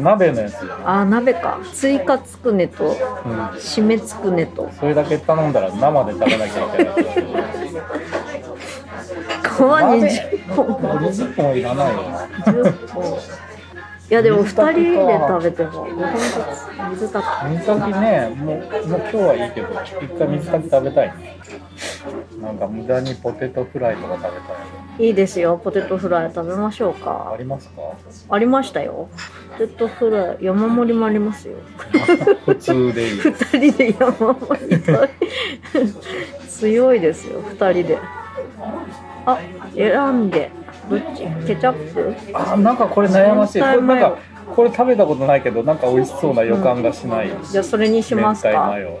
[0.00, 1.58] 鍋のやつあ鍋か。
[1.72, 2.92] 追加つくねとうん。
[3.56, 4.70] 締めつくねと。
[4.78, 6.94] それだけ頼んだら生で食べなきゃいけない
[9.42, 9.64] 皮 に
[10.48, 12.02] 10本20本いらないよ。
[12.46, 13.18] 10本
[14.08, 14.74] いやでも2人
[15.06, 15.86] で食べても
[16.90, 21.36] 水炊き水炊きねもうもう今日はいいけど一回水炊き食べたいね。
[22.40, 27.82] なんか無駄にポテトフライとか食べたいいいですよポテトフライ食べましょうあかりますか？
[28.30, 29.08] ありましたよ。
[29.58, 31.56] ポテトフライ山盛りもありますよ。
[32.44, 34.80] 普通でいい2人で山盛り。
[34.82, 35.08] と
[36.48, 37.98] 強いですよ2人で。
[39.26, 39.40] あ
[39.74, 40.52] 選んで
[40.88, 41.26] どっち？
[41.46, 42.14] ケチャップ？
[42.34, 44.16] あなんかこれ悩ましいこれなんか
[44.54, 48.98] これ食べたことないけどなんか美味しそうな予感がしない、じゃあそれにしますか明太マヨ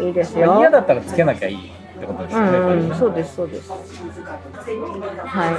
[0.00, 1.60] いいですまあよ嫌だったらつけなきゃいいっ
[2.00, 3.70] てことですね、んうん、こそうですそうです。
[3.70, 5.52] はい。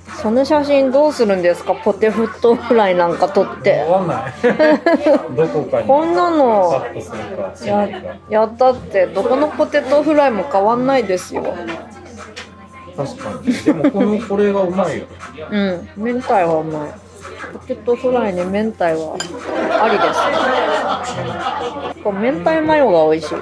[0.22, 1.74] その写真どうするんですか？
[1.74, 3.70] ポテフットフライなんか撮って。
[3.72, 4.32] れわかんない
[5.36, 6.82] どこかにこんなカの
[7.64, 7.88] や
[8.30, 11.42] やったってどこのポテトフライも変わんないですよ。
[12.96, 15.06] 確かにでもこのこれがうまいよ
[15.50, 16.94] うん、明太はうまい。
[17.52, 19.16] ポテトフライに明太は
[19.82, 22.02] ありです。
[22.02, 23.34] こう明太マヨが美味しい。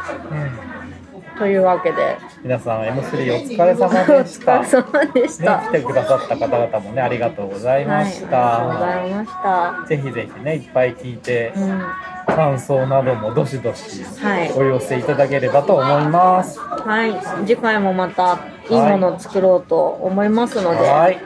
[1.39, 4.61] というわけで、皆さん M3 お疲れ様おでした。
[4.61, 5.61] 疲れ様でした。
[5.63, 9.89] ね、来てくださった方々もねありがとうございました、はい、ありがとうございました。
[9.89, 11.83] ぜひぜひねいっぱい聞いてうん、
[12.27, 14.53] 感想などもどしどしはい。
[14.53, 16.59] お寄せいただければと思います。
[16.59, 21.21] はい、次回もまたいいものを作ろうと思いますので、はい。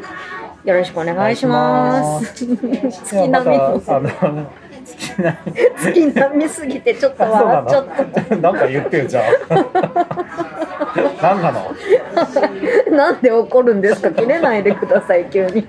[0.64, 2.46] よろしくお願いします。
[2.46, 3.80] 月並みの
[4.96, 7.86] 月並み月並みすぎてちょっと笑っちゃっ
[8.28, 8.36] た。
[8.36, 9.24] なんか言ってよじゃあ
[11.22, 11.74] 何なの？
[12.96, 14.10] なんで怒るんですか？
[14.10, 15.66] 切れないでください急に。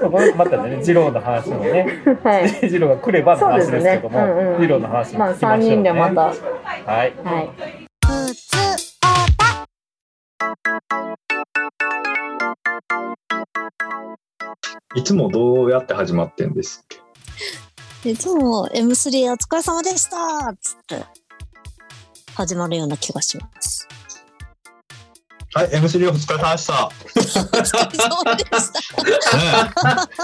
[0.00, 2.68] これまたね二郎の話もねはい。
[2.68, 3.96] 二郎が来ればの話ですけ。
[3.96, 4.60] ども、うんうん。
[4.60, 6.20] 二郎の話もまあ聞きましょう、ね三人でまた。
[6.22, 7.50] はいはい。
[14.94, 16.86] いつもどうやって始まってんですっ
[18.02, 18.10] け？
[18.10, 21.04] いつも M3 お疲れ様でしたっつって
[22.34, 23.86] 始まるような気がします。
[25.54, 26.90] はい、M3 お疲れ様でした。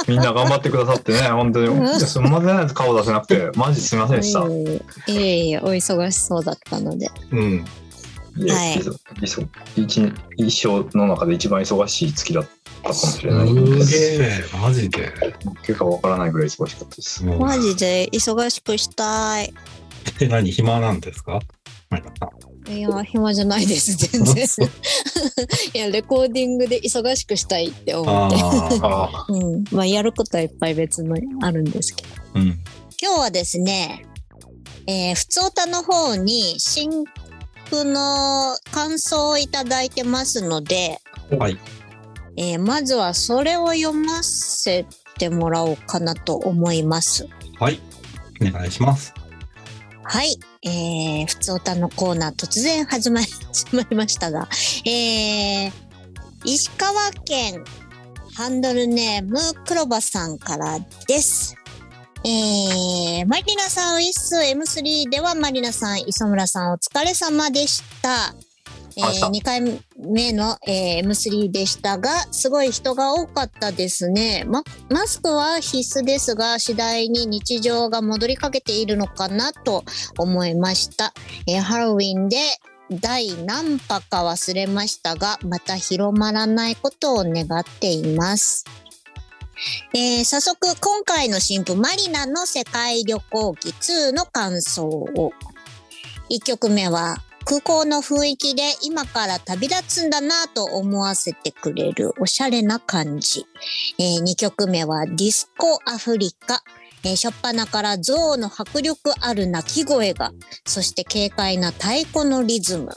[0.08, 1.66] みんな頑張ってくださってね、本当に。
[1.68, 4.40] うんすみません、顔出せなくて、マジすみませんでした。
[4.40, 4.66] うん。
[4.66, 7.10] いえいえ、お忙しそうだったので。
[8.40, 8.80] いやはい
[9.76, 12.44] 一一生の中で一番忙しい月だっ
[12.82, 14.18] たかもしれないですす。
[14.18, 15.12] げえ、マジで。
[15.66, 17.24] 結果わからないぐらい忙しかったです。
[17.24, 19.52] もうマジで忙しくしたい。
[20.20, 21.40] え、何暇なんですか？
[22.68, 24.46] いや、暇じゃないです、 全然。
[25.74, 28.36] いや、レコーディングで忙しくしたいって思って。
[28.82, 29.64] あうん。
[29.72, 32.08] まあ、やることはいっぱい別のあるんですけど。
[32.34, 32.58] うん。
[33.00, 34.04] 今日はですね、
[34.86, 36.90] えー、ふつおたの方に新
[37.70, 41.00] 婦の感想をいただいてますので、
[41.38, 41.56] はい。
[42.40, 44.86] えーまずはそれを読ませ
[45.18, 47.28] てもらおうかなと思います。
[47.58, 47.80] はい。
[48.40, 49.12] お願いします。
[50.04, 50.38] はい。
[50.62, 54.48] えー、ふつおたのコーナー突然始まり、始まりましたが、
[54.86, 55.72] えー、
[56.44, 57.64] 石川県
[58.36, 60.78] ハンドルネーム黒羽さんから
[61.08, 61.56] です。
[62.24, 68.32] えー、マリナさん、ウィッス M3 ではマリナさん、磯村さんお疲れ様でした。
[68.98, 69.60] えー、2回
[69.96, 74.44] 目の、えー M3 でしたが、すごい人が多かったですね。
[74.48, 79.84] ま、マスクは必須ですが、次第に日常が戻りかけているのかなと
[80.18, 81.14] 思いました。
[81.46, 82.38] えーハロウィンで
[82.90, 88.64] 第何波か忘れましたが、また広まらないことを願っています。
[89.94, 95.32] えー早速、今回の新婦マリナの世界旅行記2の感想を。
[96.30, 97.16] 1曲目は、
[97.48, 103.46] 空港の雰囲気で今から旅立つんだなと思わせてくれるおしゃれな感じ。
[103.98, 106.62] え2曲目はディスコアフリカ。
[107.04, 110.32] えー、初っ端から象の迫力ある鳴き声が、
[110.66, 112.90] そして軽快な太鼓のリズム。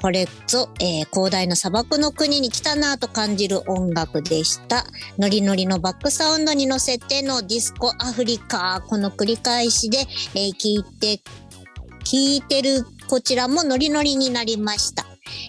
[0.00, 4.86] これぞ、えー広大な砂漠の国に来たなと感じる音楽でした。
[5.18, 8.82] ノリノリのバックサウンドに乗せてのディスコアフリカ。
[8.88, 9.98] この繰り返しで、
[10.34, 11.20] えー聞いて、
[12.04, 15.06] 聞いてるこちらもノリノリになりました。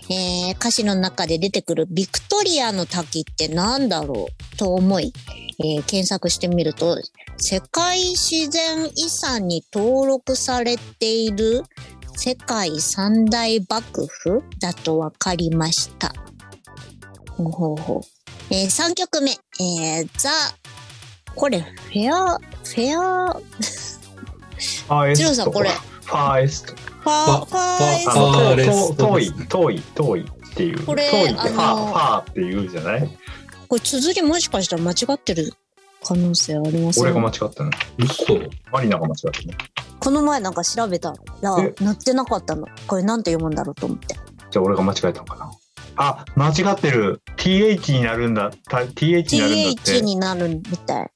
[0.10, 5.14] えー歌詞の中で出てくるビクトリアの滝ってなんだろうと思い、
[5.60, 6.98] えー検索してみると、
[7.38, 11.64] 世界自然遺産に登録されている
[12.16, 16.14] 世界三大幕府だと分かりました。
[17.32, 18.02] ほうほう。
[18.52, 20.30] え3曲目、えーザ、
[21.36, 23.42] これ、フェア、フェア、
[25.16, 25.34] ジロ。
[25.34, 25.70] さんこれ
[26.10, 26.74] ファーエスト。
[26.74, 30.86] ファ、ファーエスあファーレの、ストと遠い、遠い、遠いっていう。
[30.86, 33.18] これ遠いってファー、フあのァーって言うじゃない？
[33.68, 35.54] これ、綴りもしかしたら間違ってる
[36.04, 37.72] 可能性あります俺が間違ったの。
[38.00, 38.40] 嘘。
[38.72, 39.56] マリナが間違ったね。
[40.00, 42.66] この前なんか調べたらえ、載ってなかったの。
[42.88, 44.16] これなんて読むんだろうと思って。
[44.50, 45.52] じゃあ俺が間違えたのかな？
[45.98, 47.22] あ、間違ってる。
[47.38, 48.52] TH になるんだ。
[48.70, 49.92] た TH になるんだって。
[49.92, 51.12] TH になるみたい。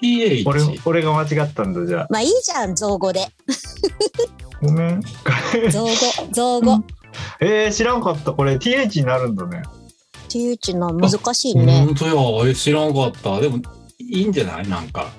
[0.00, 0.44] TH。
[0.48, 2.06] 俺俺が間違ったんだじゃあ。
[2.10, 3.26] まあいいじゃん、造語で。
[4.62, 5.00] ごめん。
[5.70, 5.90] 造語、
[6.32, 6.78] 造語。
[7.40, 8.32] えー、知らんかった。
[8.32, 9.62] これ TH になるんだね。
[10.28, 11.84] TH の難しいね。
[11.86, 12.50] 本当や。
[12.50, 13.40] え知らんかった。
[13.40, 13.58] でも、
[13.98, 14.68] いいんじゃない？
[14.68, 15.10] なんか。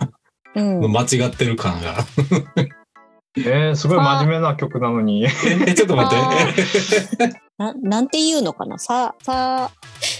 [0.55, 0.91] うん。
[0.91, 1.95] 間違ってる感が。
[3.37, 5.23] えー、すごい真面目な曲なのに。
[5.25, 5.29] え、
[5.75, 6.55] ちょっと待っ
[7.17, 7.41] て。
[7.57, 8.77] ななんて言うのかな？
[8.79, 9.71] さ、さ、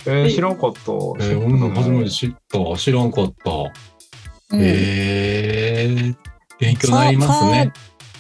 [0.06, 0.80] えー、知らんかった。
[0.82, 2.78] えー、俺も初めて知った。
[2.78, 3.52] 知らんかった。
[4.52, 6.16] うんえー、
[6.60, 7.74] 勉強になりますね。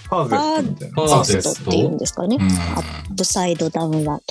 [0.09, 0.95] ファーゼットみたいな。
[0.95, 2.37] ファファーーゼットって言うんですかね。
[2.39, 4.11] うんアップサイドダウンワード。
[4.15, 4.21] はい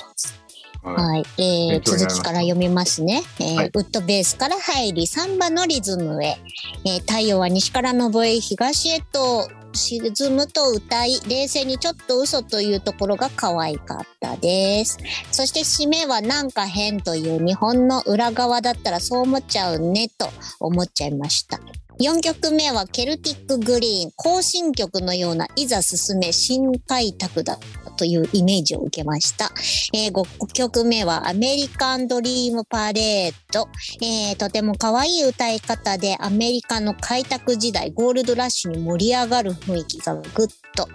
[0.86, 1.24] はい。
[1.38, 3.22] えー、続きから読みますね。
[3.40, 6.36] えーはいウッドベースから入り、サンバのリズムへ。
[6.84, 14.98] えー太陽は西から昇り、東へと沈むと歌い、冷静にちょっと嘘というところが可愛かったです。
[15.32, 20.28] そして締めはなんか変という日本の裏側だったらそう思っちゃうねと
[20.60, 21.60] 思っちゃいました。
[21.98, 27.58] 4曲目はケルティックグリーン、行進曲のようないざ進め新開拓だ
[27.96, 29.50] というイメージを受けました。
[29.94, 33.68] えー、5曲目はアメリカンドリームパレード。
[34.02, 40.88] えーとても可愛い歌い方でアメリカの開拓時代、ゴールドラッシュに盛り上がる雰囲気がグッと。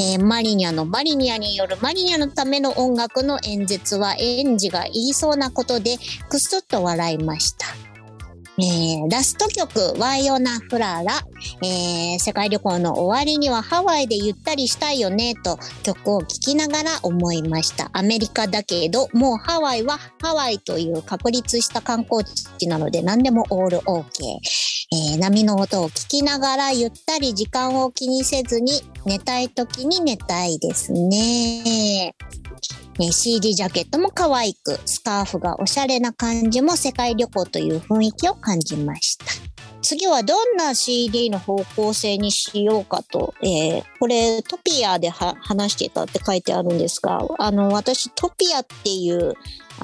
[0.00, 7.91] えーマリニャのマリニャによるマリニャのための音楽の演説は園児が言いそうなことでくすっと笑いました。
[8.58, 11.20] えーラスト曲、ワイオナ・フララ。
[11.62, 17.88] えー世界旅行の終わりにはハワイでゆったりしたいよねと曲を聴きながら思いました。
[17.94, 24.04] アメリカだけど、もうハワイはハワイという確立した観光地なので何でもオール OK。
[24.92, 32.14] えー波の音を聞きながらゆったり時間を気にせずに寝たい時に寝たいですね。
[33.00, 39.51] えー CD ジャケットも可愛く、スカーフがおしゃれな感じも世界旅行という雰囲気を感じました。
[39.82, 49.34] 次はどんな CD の方向性にしようかと、えー、これトピアで話してたって書いてあるんですが、あの、私トピアっていう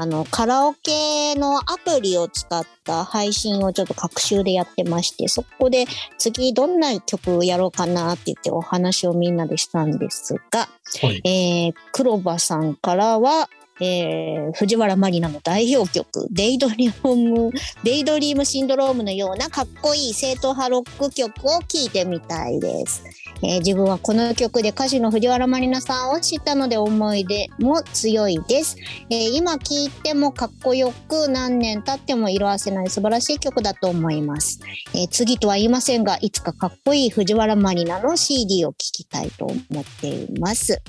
[0.01, 5.87] あの、カラオケのアプリを使った配信をちょっと各週でやってまして、そこで
[6.19, 10.69] 次どんな曲をやろうかなって言ってお話をみんなでしたんですが、
[11.03, 13.49] はい、えー、黒羽さんからは、
[13.81, 23.05] えー、藤原マリナの代表曲、 Daydream、Daydream Syndrome のようなかっこいい正統派ロック曲を聴いてみたいです。
[23.43, 28.77] えー、自分はこの曲で歌手の藤原マリナさんを知ったので思い出も強いです。
[29.11, 34.61] えー、今聴いてもかっこよく何年経っても色あせない素晴らしい曲だと思います。
[34.95, 40.83] えー、次とは言いませんが、いつかかっこいい藤原マリナの CD を聴きたいと思っています。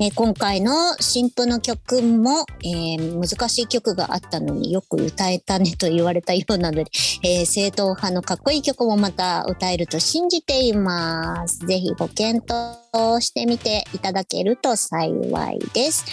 [0.00, 6.90] えー、今回の新譜の曲も、えー、難しい曲があったのによく歌えたねと言われたようなので、
[7.22, 11.66] えー、正統派のかっこいい曲もまた歌えると信じています。
[11.66, 15.12] ぜひご検討してみていただけると幸
[15.50, 16.04] いです。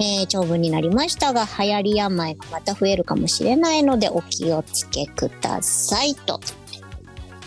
[0.00, 6.40] えー、長文になりましたが、流行り病がまた増えるかもしれないのでお気をつけくださいと。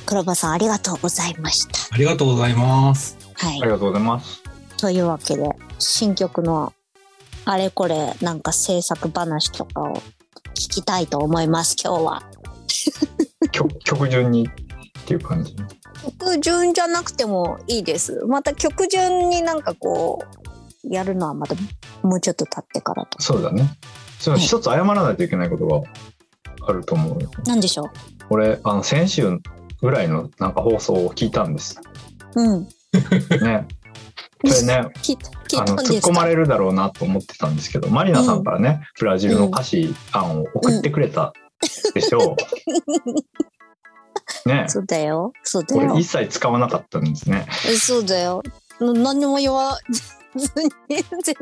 [0.05, 1.93] 黒羽さんありがとうございました。
[1.93, 3.17] ありがとうございます。
[3.33, 3.61] はい。
[3.61, 4.46] ありがとうございます。
[4.77, 5.49] というわけで、
[5.79, 6.73] 新曲の
[7.45, 9.95] あれこれなんか制作話とかを
[10.49, 12.23] 聞きたいと思います、今日は。
[13.51, 15.55] 曲曲順にっていう感じ
[16.19, 18.23] 曲順じゃなくてもいいです。
[18.27, 20.19] また曲順になんかこ
[20.83, 21.55] う、やるのはまた
[22.03, 23.21] もうちょっと経ってからと。
[23.21, 23.77] そうだね。
[24.19, 25.81] その一つ謝らないといけないことが
[26.67, 27.29] あると思うよ。
[27.45, 27.89] 何でしょう？
[28.29, 29.39] 俺、あの、先週
[29.81, 31.79] ぐらいのなんか放送を聞いたんです。
[32.35, 32.67] うん。
[33.43, 33.67] ね。
[34.45, 34.89] それね、 あの
[35.77, 41.33] 突っ込まれるだろうなと思ってたんですけど、マリナさんからね、うん、ブラジルの歌詞案を送ってくれた
[41.93, 42.37] でしょう。
[44.47, 44.65] ね。
[44.67, 45.31] そうだよ。
[45.43, 45.91] そうだよ。
[45.91, 47.45] 俺一切使わなかったんですね。
[47.79, 48.43] そうだよ。
[48.79, 49.79] 何も言わ
[50.35, 51.37] ずに 全然違う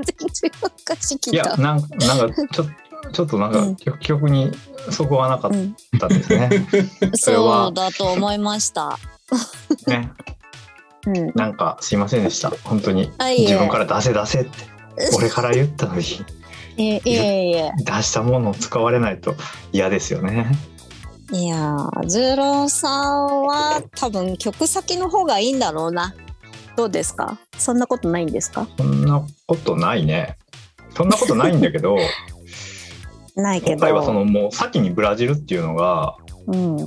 [0.81, 1.49] 歌詞聞いた。
[1.49, 2.65] いや、なんか、なんかちょ
[3.11, 4.51] ちょっとなんか、曲に
[4.91, 5.51] そこはなかっ
[5.99, 6.49] たですね。
[7.01, 8.97] うん、そうだと思いました。
[9.87, 10.11] ね。
[11.08, 12.49] うん、なんかすいませんでした。
[12.64, 13.12] 本当に。
[13.38, 14.49] 自分から出せ出せって。
[15.16, 16.03] 俺から言ったのに。
[16.78, 19.36] いやいや出したものを使われないと
[19.72, 20.51] 嫌ですよね。
[21.32, 26.14] いやズロさんは多分曲先の方がいいんだろうな。
[26.76, 27.39] どうですか？
[27.58, 28.68] そんなことないんですか？
[28.78, 30.38] そんなことないね。
[30.95, 31.97] そんなことないんだけど。
[33.36, 33.72] ないけど。
[33.74, 36.16] 今回はそのもう先にブラジルっていうのが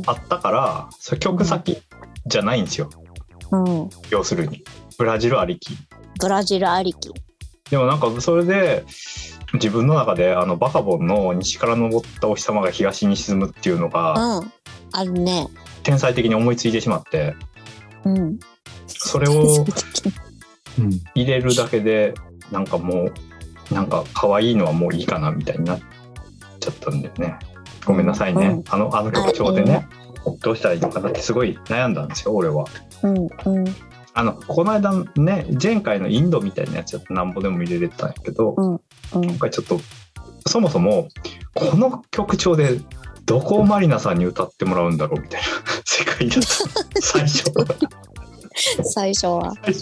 [0.07, 1.83] あったから、うん、曲先
[2.27, 3.08] じゃないんですよ、うん、
[4.11, 4.65] 要するに。
[4.99, 5.77] ブラジルありき。
[6.21, 7.13] ブラジルありき。
[7.71, 8.85] でもなんかそれで
[9.55, 14.53] 自分の中であのバカボンの西から昇ったお日様が東に沈むっていうのが、うん、
[14.93, 15.49] あるね。
[15.83, 17.35] 天才的に思いついてしまって、
[18.05, 18.39] うん、
[18.87, 19.65] それを
[21.15, 22.15] 入れるだけで
[22.51, 23.11] なんかも
[23.71, 25.81] うなんか可愛いのはもういいかなみたいになっ
[26.61, 27.39] ちゃったんでね。
[27.85, 29.89] ごめんなさいね、うん、あのあの曲調でね、
[30.43, 32.67] どうしたらいいのかなってすごい悩んだんですよ俺は。
[33.03, 33.75] うんうん。
[34.15, 39.81] あのこの間ね前回のインドみたいなやつなんぼでも入れれたんやけど、うんうん、今回ちょっと
[40.47, 41.09] そもそも
[41.55, 42.81] この曲調で
[43.27, 45.47] どこをマリナさんに歌ってもらうんだろうみたいな
[45.85, 47.01] 世界だった。
[47.01, 47.45] 最初
[48.83, 49.55] 最初は。
[49.63, 49.75] 最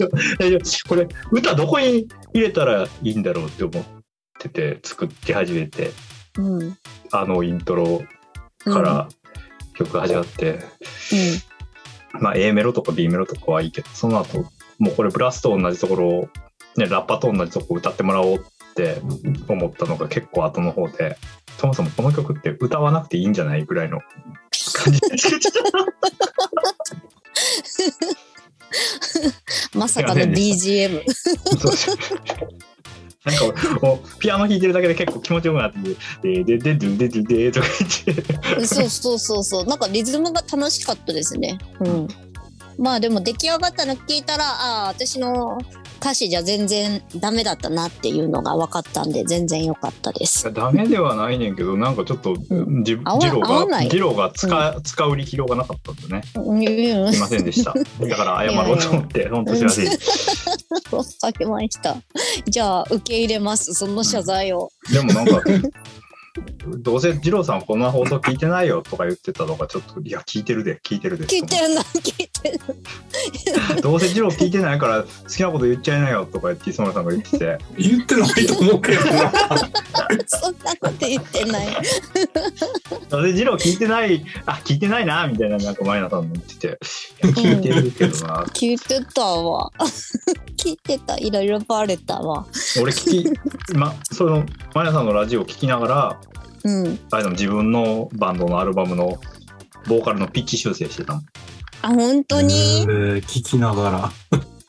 [0.51, 0.83] 初。
[0.87, 3.83] これ歌どこに入れたらいいんだろうって思っ
[4.39, 5.91] てて作って始めて、
[6.37, 6.77] うん、
[7.11, 8.03] あのイントロ
[8.59, 9.09] から
[9.73, 10.59] 曲始まって、うん
[12.19, 14.45] まあ A メロとか B メロとかはいいけど、その後、
[14.79, 16.29] もうこれブラスと同じところを、
[16.77, 18.39] ね、ラッパと同じとこ歌ってもらおうっ
[18.75, 19.01] て
[19.47, 21.17] 思ったのが結構後の方で、
[21.57, 23.99] そもそもこの曲って歌わなくていいんじゃないぐらいの
[24.73, 25.07] 感じで
[29.73, 31.03] まさかの BGM
[33.27, 35.79] なんかもうピアノ弾いてるだけで結構気持ちよくなって
[36.23, 37.67] 「ででででででで」とか
[38.05, 38.65] 言って。
[38.65, 39.43] そうそうそう。
[39.43, 41.57] そうなんかリズムが楽しかったですね。
[41.79, 42.07] うん。
[42.77, 45.57] まあでも出来上がったの聞いたらああ私の
[45.99, 50.51] 歌詞じゃ全然ダメだったなっていうのが分かったんで全然良かったです。
[50.53, 57.73] ダメではないねんけどなんかちょっと、うん、ジローがジローが使,、うん、使う力量がなかったんでね、うん、すいませんでした。
[57.99, 59.87] だから謝ろうと思って本当すいません。
[60.91, 61.97] わかりました。
[62.45, 63.73] じゃあ受け入れます。
[63.73, 65.41] その謝罪を、でもなんか
[66.79, 77.57] どうせ二郎さんこんな放送聞いてないよとか言ってたのがちょっといや聞いてるで聞いてるで聞いてるな聞いてるどうせ二郎聞いてないから好きなこと言っちゃいなよとか言って磯村さんが言ってて。
[77.77, 79.31] 言ってないと思うけどな。
[80.25, 81.67] そんなこと言ってない。
[83.09, 86.79] どうせ二郎聞いてないあ聞いてないなみたいななんかマリナさんも言ってて。
[87.21, 89.71] 聞いてるけどな、聞いてたわ。
[90.57, 91.17] 聞いてた。
[91.17, 92.45] いろいろバレたわ。
[92.81, 96.21] 俺聞きまそのマリナさんのラジオを聞きながら
[96.67, 96.99] うん。
[97.11, 99.19] あれでも自分のバンドのアルバムの
[99.87, 101.21] ボーカルのピッチ修正してたの
[101.81, 102.81] あ本当に？
[102.81, 104.11] えー聞きながら。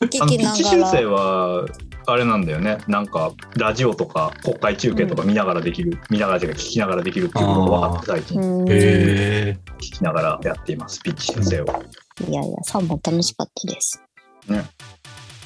[0.07, 1.65] 聞あのピッチ修正らは
[2.05, 2.77] あれなんだよね。
[2.87, 8.41] なんかラジオとか国会中継とか見ながらできる、見ながらというか聞きながらできるっていうことが分かって最近。
[8.41, 11.65] うんえ聞きながらやっていますピッチ修正を。
[11.65, 14.01] いやいや3本楽しかったです。
[14.47, 14.65] ね。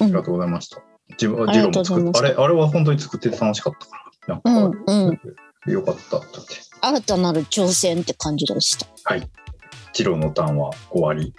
[0.00, 0.06] うん。
[0.06, 0.78] ありがとうございました。
[0.78, 0.82] う
[1.36, 2.18] ございました。
[2.18, 3.96] あれあれは本当に作ってて楽しかったか
[4.28, 4.34] ら。
[4.34, 5.20] なんか、うんうん
[5.66, 6.18] よかった。
[6.18, 6.38] だって
[6.80, 8.86] 新たなる挑戦って感じでした。
[9.04, 9.28] はい。
[9.92, 11.34] ジローのターンは終わり。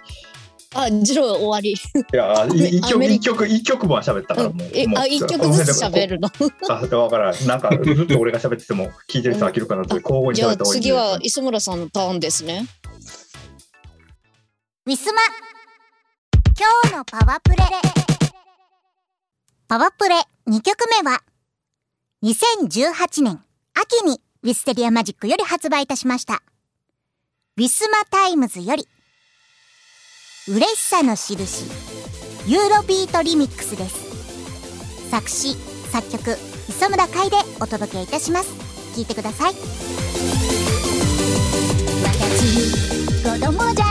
[0.74, 1.70] あジロー終わり。
[1.72, 1.76] い
[2.16, 6.28] や一曲一曲一曲も喋ったからもうもうえあ一曲ずつ喋るの？
[6.68, 12.66] あだからんなんかずっと俺が喋ってても聞いてる人飽きるかなって交互 にじゃあ喋った方がいいん次は磯村さんのターンですね。
[14.86, 15.22] ウィスマ
[16.58, 17.56] 今日のパワプレ。
[19.68, 20.16] パワプレ
[20.48, 21.20] 2曲目は
[22.22, 23.40] 2018年
[23.78, 26.42] 秋に Wisteria Magic より発売いたしました。
[27.58, 28.88] ウィスマタイムズより
[30.48, 31.66] 嬉しさの印。
[32.46, 35.10] Eurobeat Remix です。
[35.10, 35.56] 作詞
[35.90, 36.38] 作曲
[36.70, 38.54] 磯村海でお届けいたします。
[38.96, 39.52] 聴いてください。
[42.02, 42.72] 私
[43.22, 43.85] 子供じゃ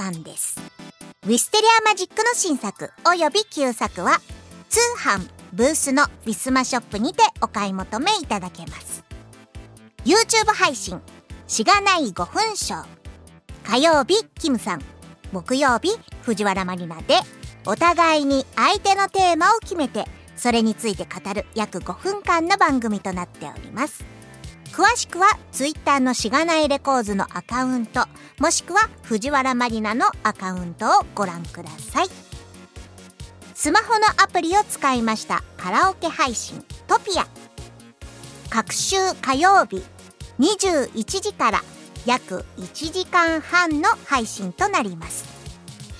[0.00, 0.56] 知のお時間です。
[1.24, 4.18] ウィステリアマジックの新作および旧作は
[4.70, 9.04] 通販ブースのウィスマショップにてお買い求めいただけます。
[10.04, 11.00] YouTube 配信
[11.46, 12.86] しがない5分ショー
[13.64, 14.82] 火曜日キムさん。
[15.32, 17.16] 木曜日藤原マリナで。
[17.66, 24.02] お互いに相手のテーマを決めてそれについて語る約5分間の番組となっております。
[24.72, 28.06] 詳しくは Twitter のしがないレコーズのアカウント
[28.40, 32.06] もしくは藤原マリナのアカウントをご覧ください。
[33.54, 35.44] スマホのアプリを使いました。
[35.58, 37.26] カラオケ配信トピア。
[38.48, 39.84] 各週火曜日
[40.38, 41.62] 21時から
[42.06, 45.26] 約1時間半の配信となります。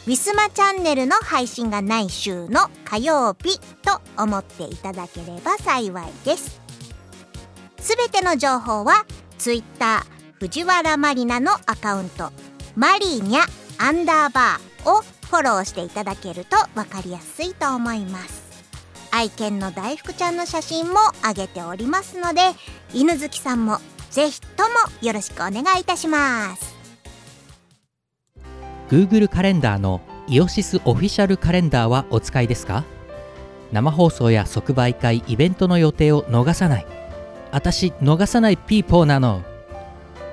[0.07, 6.59] ウィスマチャンネルの配信がない週の火曜日と思っていただければ幸いです。
[7.78, 9.05] すべての情報は
[9.36, 10.07] Twitter
[10.41, 12.32] 藤原マリナのアカウント。
[12.74, 13.43] マリーニャ
[13.76, 18.64] アンダーバーをフォローしていただけると分かりやすいと思います。
[19.11, 22.41] 愛犬の大福ちゃんの写真も上げておりますので
[22.95, 23.80] 犬好きさんも
[24.11, 24.70] ぜひとも
[25.03, 26.74] よろしくお願いいたします。
[28.88, 32.84] Google カレンダーのイオシスオフィシャルカレンダーはお使いですか？
[33.72, 36.86] 生放送や即売会イベントの予定を逃さない。
[37.53, 39.43] 私逃さないピーポーなの。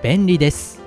[0.08, 0.80] 便利です。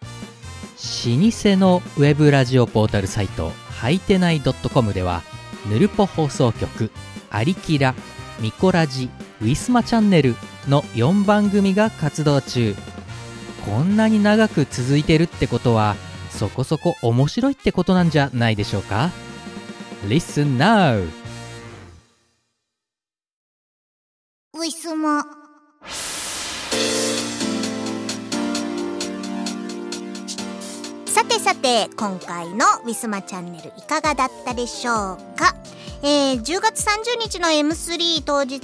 [0.00, 5.22] 老舗のウェブラジオポータルサイトはいてない .com では
[5.70, 6.90] ぬるぽ放送局
[7.30, 7.94] 「アリキラ」
[8.42, 10.34] 「ミコラジ」「ウィスマチャンネル」
[10.66, 12.74] の4番組が活動中。
[13.64, 15.94] こんなに長く続いてるってことは
[16.30, 19.10] そこそこ面白いってことなんじゃないでしょうか
[20.04, 21.08] ？Listen now!
[24.54, 25.24] ウィスマ。
[31.18, 35.52] さてさて今回のウィスマチャンネルいかがだったでしょうか？
[36.00, 38.60] えー、10月30日の M3 当日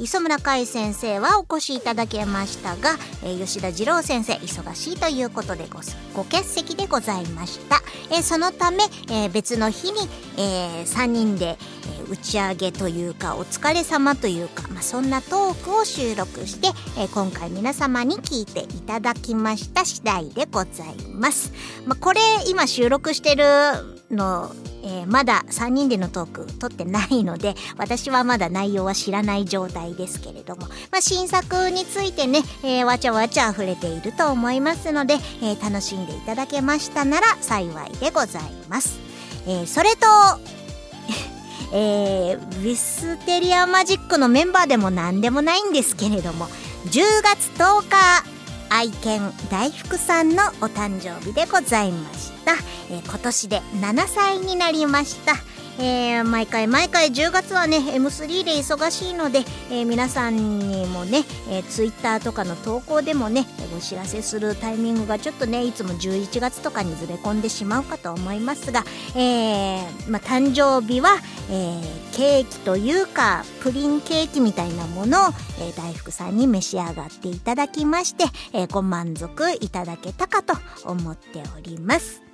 [0.00, 5.78] 磯村海先生はお越しいただけましたが、えー、吉田二郎先生忙しいということでご
[6.12, 7.80] ご欠席でございました、
[8.10, 8.78] えー、そのため、
[9.08, 10.00] え別の日に、
[10.36, 11.56] え3人で、
[12.00, 21.52] え打ち上げというかお疲れ様というか、まあ、そんなトークを収録して、え今回皆様に聞いていただきました次第でございます、
[21.86, 23.44] まあ、これ今収録してる
[24.10, 24.54] の
[24.84, 38.98] えー、まだ3人でのトーク撮ってないので私はまだ内容は知らない状態ですけれども、まあ、新作についてね、えー、わちゃわちゃ溢れていると思いますので、えー、楽しんでいただけましたなら幸いでございます。
[39.46, 40.06] えそれと
[41.72, 46.46] えー、ウィステリアマジックのメンバーでも何でもないんですけれども
[46.86, 48.24] 10月10日
[48.70, 52.52] 愛犬大福さんのお誕生日でございました、
[52.90, 55.51] えー、今年で7歳になりました。
[55.78, 63.46] えー、毎回毎回10月はね M3 で忙しいので、えー、皆さんにもね、えー、Twitter とかの投稿でもね
[63.76, 68.84] お知らせするタイミングがちょっとねいつも11月とかにずれ込んでしまうかと思いますが、
[69.16, 71.16] えーまあ、誕生日は、
[71.50, 80.54] えー、ケーキというかプリンケーキみたいなものを、えー、大福さんに召し上がっていただきまして、えー、ご満足いただけたかと
[80.84, 82.31] 思っております。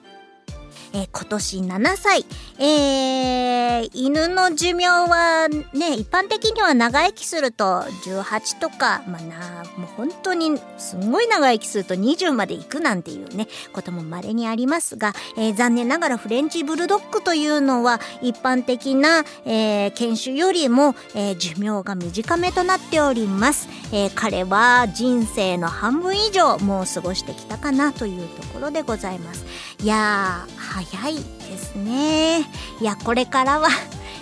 [0.92, 2.24] えー、今年7歳。
[2.58, 23.68] えー、犬の寿命はね、一般的には長生きすると18とか、まあな、もう本当にすごい長生きすると20まで行くなんていうね、ことも稀にありますが、えー、残念ながらフレンチブルドッグというのは一般的な、えー、犬種よりも、えー、寿命が短めとなっております。
[23.92, 29.44] えー、彼は人生の半分以上もう過ごしてきたかなというところでございます。
[29.80, 32.40] いやー、早いですね。
[32.80, 33.68] いや、これからは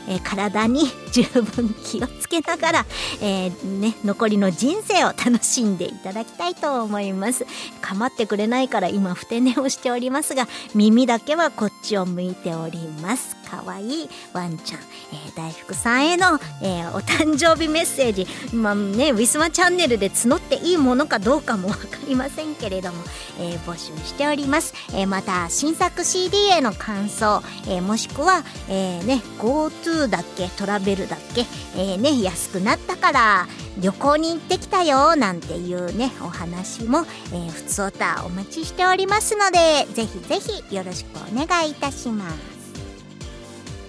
[0.08, 0.84] えー、体に
[1.16, 2.86] 十分気をつけながら、
[3.22, 7.46] えー、ね、残りの人生を楽しんでいただきたいと思います。
[7.80, 13.36] 構ってくれないから今、ふて寝をしておりますが、耳だけはこっちを向いております。
[13.46, 14.80] かわいいワンちゃん、
[15.12, 23.02] えー、大福さんへの、えー、お誕生日メッセージ、まあね、ウィスマチャンネルで募っていいものかどうかもわかりませんけれども、
[23.38, 24.74] えー、募集しております。
[24.92, 31.46] えー、また、新作 CD への感想、えー、もしくは、えー、ね、GoTo だっけトラベルだっけ？
[31.76, 33.46] えー、ね、安くなったから
[33.78, 42.36] 旅行に行ってきたよなんていうね、お話も、えー、ふつおたお待ちしておりますので、ぜひぜひよろしくお願いいたします。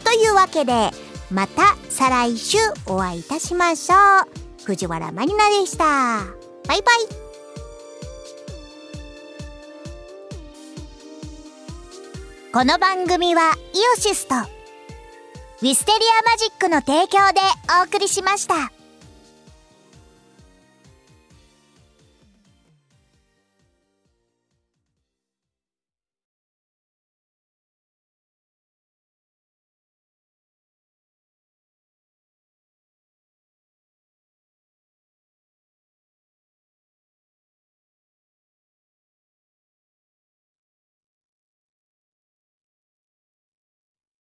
[0.04, 0.92] というわけで、
[1.30, 4.66] また再来週お会いいたしましょう。
[4.66, 5.84] 藤原まりなでした。
[6.68, 7.28] バイバイ。
[12.54, 14.57] この番組はイオシスと
[15.60, 17.40] ウィステリアマジックの提供で
[17.82, 18.77] お送りしました。